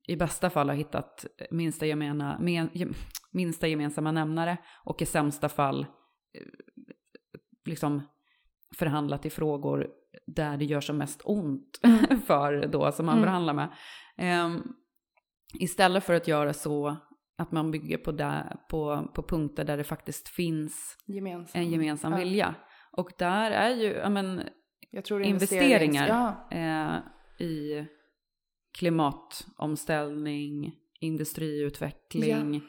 [0.08, 2.70] i bästa fall har hittat minsta, gemena, men,
[3.32, 6.42] minsta gemensamma nämnare och i sämsta fall eh,
[7.66, 8.02] liksom
[8.78, 9.88] förhandlat i frågor
[10.28, 11.80] där det gör som mest ont
[12.28, 13.26] för då som man Mm.
[13.26, 13.70] förhandlar med.
[14.18, 14.62] Ehm,
[15.60, 16.96] istället för att göra så
[17.38, 21.62] att man bygger på, där, på, på punkter där det faktiskt finns Gemensam.
[21.62, 22.18] en gemensam Ja.
[22.18, 22.56] vilja.
[22.92, 24.42] Och där är ju, ja men,
[25.06, 26.08] tror investeringar.
[26.08, 26.58] Ja.
[26.58, 26.98] eh,
[27.48, 27.86] i
[28.78, 32.62] klimatomställning, industriutveckling,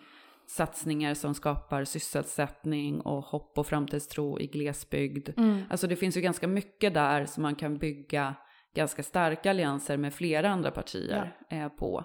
[0.46, 5.28] satsningar som skapar sysselsättning och hopp och framtidstro i glesbygd.
[5.36, 5.62] Mm.
[5.70, 8.34] Alltså det finns ju ganska mycket där som man kan bygga
[8.74, 12.04] ganska starka allianser med flera andra partier eh, på.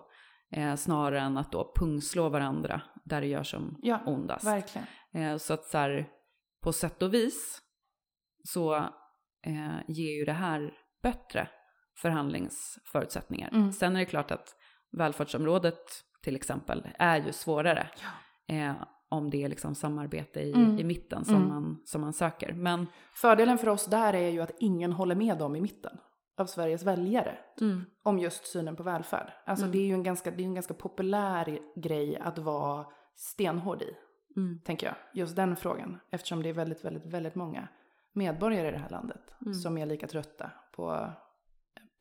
[0.52, 4.46] Eh, snarare än att då pungslå varandra där det gör som Ja, ondast.
[5.14, 6.08] Eh, så att så här,
[6.64, 7.62] på sätt och vis
[8.44, 8.76] så
[9.46, 10.74] eh, ger ju det här
[11.04, 11.48] bättre
[12.02, 13.50] förhandlingsförutsättningar.
[13.54, 13.72] Mm.
[13.72, 14.56] Sen är det klart att
[14.92, 15.80] välfärdsområdet
[16.24, 17.90] till exempel är ju svårare.
[18.48, 18.74] Eh,
[19.10, 20.80] om det är liksom samarbete i, Mm.
[20.80, 21.48] i mitten som, Mm.
[21.48, 22.54] man, som man söker.
[22.54, 25.98] Men Fördelen för oss där är ju att ingen håller med dem i mitten
[26.38, 29.32] av Sveriges väljare mm, om just synen på välfärd.
[29.46, 29.72] Alltså Mm.
[29.72, 32.86] det är ju en ganska, det är en ganska populär grej att vara
[33.16, 33.94] stenhård i,
[34.36, 34.96] mm, tänker jag.
[35.14, 37.68] Just den frågan, eftersom det är väldigt, väldigt, väldigt många
[38.14, 39.22] medborgare i det här landet
[39.64, 41.10] som är lika trötta på,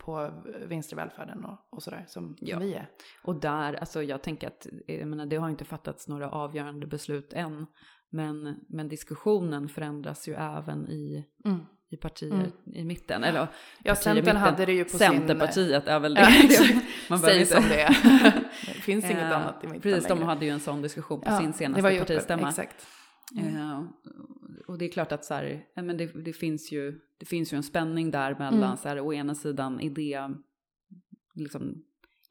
[0.08, 0.30] på
[0.66, 2.58] vinster i välfärden och, och sådär som, Ja.
[2.58, 2.88] vi är.
[3.22, 7.32] Och där, alltså jag tänker att, jag menar, det har inte fattats några avgörande beslut
[7.32, 7.66] än.
[8.10, 11.60] Men, men diskussionen förändras ju även i, Mm.
[11.90, 12.50] i partier Mm.
[12.64, 13.24] i mitten.
[13.24, 13.48] Eller
[13.84, 14.36] Ja, Centern mitten.
[14.36, 16.20] hade det ju på Centerpartiet är väl det.
[16.20, 16.28] Ja.
[17.10, 17.26] Man sin...
[17.26, 17.94] behöver Säg som inte- det
[18.66, 20.24] det finns inget Eh, annat i mitten Precis, de längre.
[20.28, 22.48] hade ju en sån diskussion på Ja, sin senaste partistämma.
[22.48, 22.86] Exakt.
[23.36, 23.88] Mm.
[24.68, 27.56] Och det är klart att så här, men det, det, finns ju, det finns ju
[27.56, 28.76] en spänning där mellan Mm.
[28.76, 30.28] så här, å ena sidan idé,
[31.34, 31.84] liksom,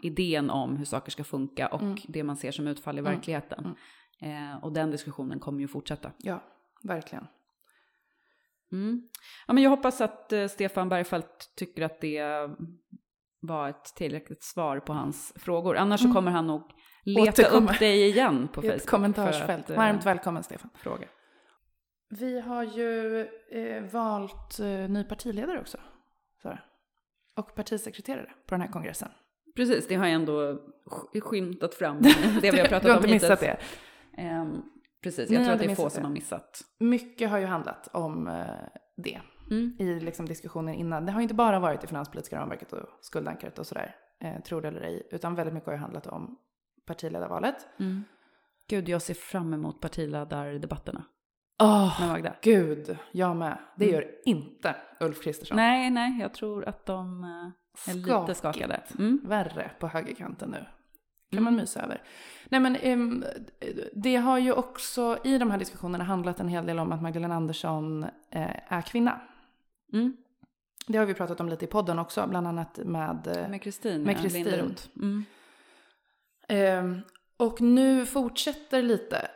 [0.04, 1.98] idén om hur saker ska funka och Mm.
[2.08, 3.14] det man ser som utfall i Mm.
[3.14, 3.76] verkligheten.
[4.22, 6.12] Eh, och den diskussionen kommer ju fortsätta.
[6.18, 6.44] Ja,
[6.84, 7.28] verkligen.
[8.72, 9.02] Mm.
[9.48, 12.22] Ja, men jag hoppas att eh, Stefan Bergfeldt tycker att det
[13.40, 15.78] var ett tillräckligt svar på hans frågor.
[15.78, 16.16] Annars så Mm.
[16.16, 16.62] kommer han nog
[17.04, 17.72] leta Återkomma.
[17.72, 18.82] upp dig igen på I Facebook.
[18.82, 19.64] ett kommentarsfält.
[19.64, 20.70] att, eh, Varmt välkommen Stefan.
[20.76, 21.08] fråga.
[22.10, 25.78] Vi har ju eh, valt eh, ny partiledare också.
[26.44, 26.60] Sara.
[27.36, 29.10] Och partisekreterare på den här kongressen.
[29.56, 30.54] Precis, det har jag ändå
[30.86, 32.02] sk- skymtat fram.
[32.42, 33.60] Det vi har pratat du har om inte missat hittills.
[34.16, 34.22] det.
[34.22, 34.62] Ehm,
[35.04, 36.08] precis, Ni jag tror har att det är få missat som det.
[36.08, 36.62] har missat.
[36.80, 38.46] Mycket har ju handlat om eh,
[38.98, 39.76] det Mm.
[39.80, 41.06] i liksom diskussionen innan.
[41.06, 44.62] Det har ju inte bara varit det finanspolitiska ramverket och skuldankaret och sådär, eh, tror
[44.62, 46.38] det eller ej, utan väldigt mycket har ju handlat om
[46.86, 47.56] partiledarvalet.
[47.80, 48.04] Mm.
[48.70, 51.04] Gud, jag ser fram emot partiledardebatterna
[51.60, 52.34] Åh, med Magda.
[52.42, 53.58] gud, jag med.
[53.76, 53.96] Det Mm.
[53.96, 55.58] gör inte Ulf Kristersson.
[55.58, 58.38] Nej, nej, jag tror att de eh, är lite Skakigt.
[58.40, 58.82] skakade.
[59.00, 59.22] Mm.
[59.24, 60.66] Värre på högerkanten nu.
[61.30, 61.44] kan Mm.
[61.44, 62.02] man mysa över.
[62.50, 63.24] Nej men ehm,
[63.94, 67.36] det har ju också i de här diskussionerna handlat en hel del om att Magdalena
[67.36, 69.22] Andersson eh, är kvinna.
[69.94, 70.18] Mm.
[70.88, 73.28] Det har vi pratat om lite i podden också, bland annat med...
[73.38, 74.76] eh, Med Kristin, Med Kristin.
[74.96, 75.26] Mm.
[76.48, 77.02] ehm,
[77.38, 79.28] och nu fortsätter lite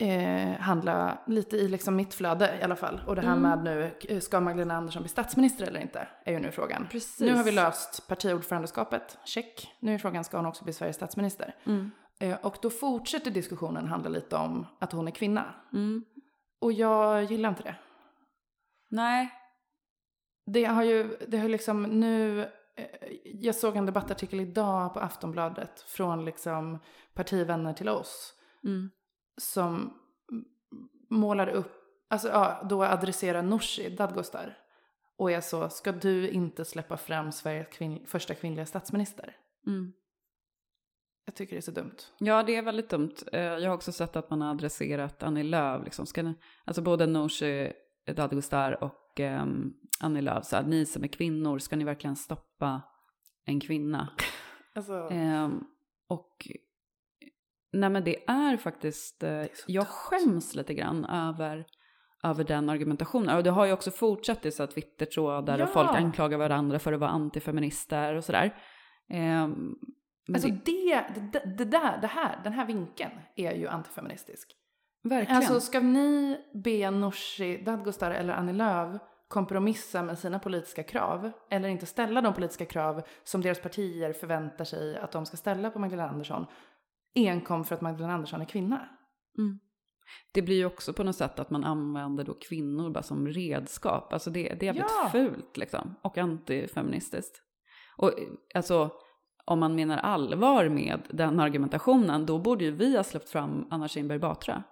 [0.00, 3.00] eh, handla lite i liksom mitt flöde i alla fall.
[3.06, 3.42] Och det här Mm.
[3.42, 6.08] med nu, eh, ska Magdalena Andersson bli statsminister eller inte?
[6.24, 6.86] Är ju nu frågan.
[6.90, 7.20] Precis.
[7.20, 9.72] Nu har vi löst partiordförandeskapet, check.
[9.80, 11.54] Nu är frågan, ska hon också bli Sveriges statsminister?
[11.66, 11.90] Mm.
[12.20, 15.54] Eh, Och då fortsätter diskussionen handla lite om att hon är kvinna.
[15.72, 16.04] Mm.
[16.60, 17.74] Och jag gillar inte det.
[18.90, 19.30] Nej.
[20.46, 22.40] Det har ju, det har liksom nu,
[22.76, 22.86] eh,
[23.24, 26.78] jag såg en debattartikel idag på Aftonbladet från liksom
[27.14, 28.34] partivänner till oss
[28.64, 28.90] Mm.
[29.40, 29.94] Som
[31.10, 31.72] målar upp,
[32.08, 34.58] alltså ja, då adresserar Nooshi Dadgostar
[35.16, 39.36] och är så, ska du inte släppa fram Sveriges kvinn, första kvinnliga statsminister?
[39.66, 39.92] Mm.
[41.24, 41.96] Jag tycker det är så dumt.
[42.18, 43.14] Ja, det är väldigt dumt.
[43.32, 45.84] Eh, Jag har också sett att man har adresserat Annie Lööf.
[45.84, 46.06] Liksom.
[46.06, 46.34] Ska ni,
[46.64, 47.72] alltså både Nooshi
[48.16, 50.44] Dadgostar och um, Annie Lööf.
[50.44, 52.82] Så att ni som är kvinnor, ska ni verkligen stoppa
[53.44, 54.08] en kvinna?
[54.74, 55.64] Alltså, Ehm,
[56.08, 56.48] och
[57.72, 59.90] nej men det är faktiskt, eh, är så jag dumt.
[59.90, 61.64] skäms lite grann över,
[62.24, 63.36] över den argumentationen.
[63.36, 65.64] Och det har ju också fortsatt i så Twittertrådar Ja.
[65.64, 68.54] och folk anklagar varandra för att vara antifeminister och sådär.
[69.10, 69.74] Ehm,
[70.34, 74.52] alltså det, det, det, det där, det här, den här vinkeln är ju antifeministisk.
[75.02, 75.36] verkligen.
[75.36, 81.68] Alltså ska ni be Nooshi Dadgostar eller Annie Lööf kompromissa med sina politiska krav eller
[81.68, 85.78] inte ställa de politiska krav som deras partier förväntar sig att de ska ställa på
[85.78, 86.46] Magdalena Andersson
[87.14, 88.88] enkom för att Magdalena Andersson är kvinna?
[89.38, 89.58] Mm.
[90.32, 94.12] Det blir ju också på något sätt att man använder då kvinnor bara som redskap.
[94.12, 95.08] Alltså det, det är jävligt Ja.
[95.12, 95.94] fult liksom.
[96.02, 97.42] Och antifeministiskt.
[97.96, 98.12] Och
[98.54, 98.90] alltså
[99.44, 103.88] om man menar allvar med den argumentationen då borde ju vi ha släppt fram Anna
[103.88, 104.62] Kinberg Batra.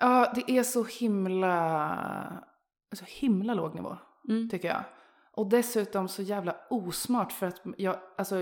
[0.00, 2.44] Ja, det är så himla,
[2.92, 3.96] så himla låg nivå
[4.28, 4.48] Mm.
[4.48, 4.84] tycker jag.
[5.32, 8.36] Och dessutom så jävla osmart för att jag, alltså,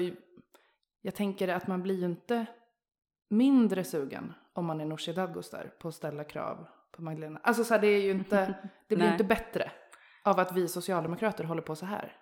[1.02, 2.46] jag tänker att man blir ju inte
[3.32, 6.66] mindre sugen om man är Nooshi Dadgostar på att ställa krav
[6.96, 7.40] på Magdalena.
[7.42, 8.54] Alltså så här, det är ju inte,
[8.88, 9.70] det blir inte bättre
[10.24, 12.16] av att vi socialdemokrater håller på så här.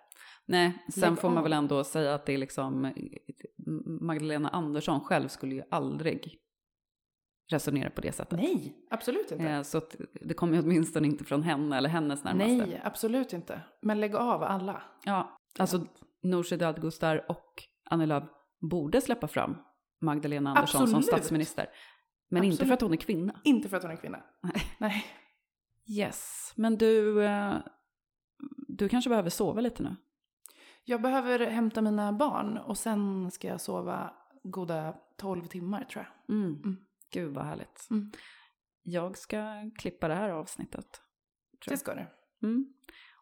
[0.45, 2.93] Nej, sen får man väl ändå säga att det är liksom eh,
[3.85, 6.37] Magdalena Andersson själv skulle ju aldrig
[7.51, 8.39] resonera på det sättet.
[8.39, 9.45] Nej, absolut inte.
[9.49, 9.81] Eh, Så
[10.21, 12.47] det kommer ju åtminstone inte från henne eller hennes närmaste.
[12.55, 13.61] Nej, absolut inte.
[13.81, 14.83] Men lägg av alla.
[15.05, 15.85] Ja, alltså
[16.23, 18.23] Nooshi Dadgostar och Annie Lööf
[18.71, 19.57] borde släppa fram
[20.01, 21.05] Magdalena Andersson som Absolut.
[21.05, 21.67] statsminister.
[22.29, 22.73] Men inte för Absolut.
[22.77, 23.41] att hon är kvinna.
[23.43, 24.23] Inte för att hon är kvinna.
[24.41, 24.63] Nej.
[24.77, 25.05] Nej.
[25.87, 27.57] Yes, men du, eh,
[28.67, 29.95] du kanske behöver sova lite nu?
[30.83, 36.35] Jag behöver hämta mina barn och sen ska jag sova goda 12 timmar tror jag.
[36.35, 36.55] Mm.
[36.55, 36.77] Mm.
[37.13, 37.87] Gud vad härligt.
[37.91, 38.11] Mm.
[38.83, 41.01] Jag ska klippa det här avsnittet.
[41.67, 42.05] Det ska du.
[42.47, 42.73] Mm.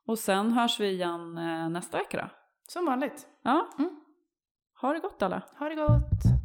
[0.06, 2.30] Och sen hörs vi igen eh, nästa vecka då.
[2.68, 3.28] Som vanligt.
[3.44, 3.96] Ja, Mm.
[4.82, 5.42] ha det gott alla.
[5.60, 6.39] Ha det gott.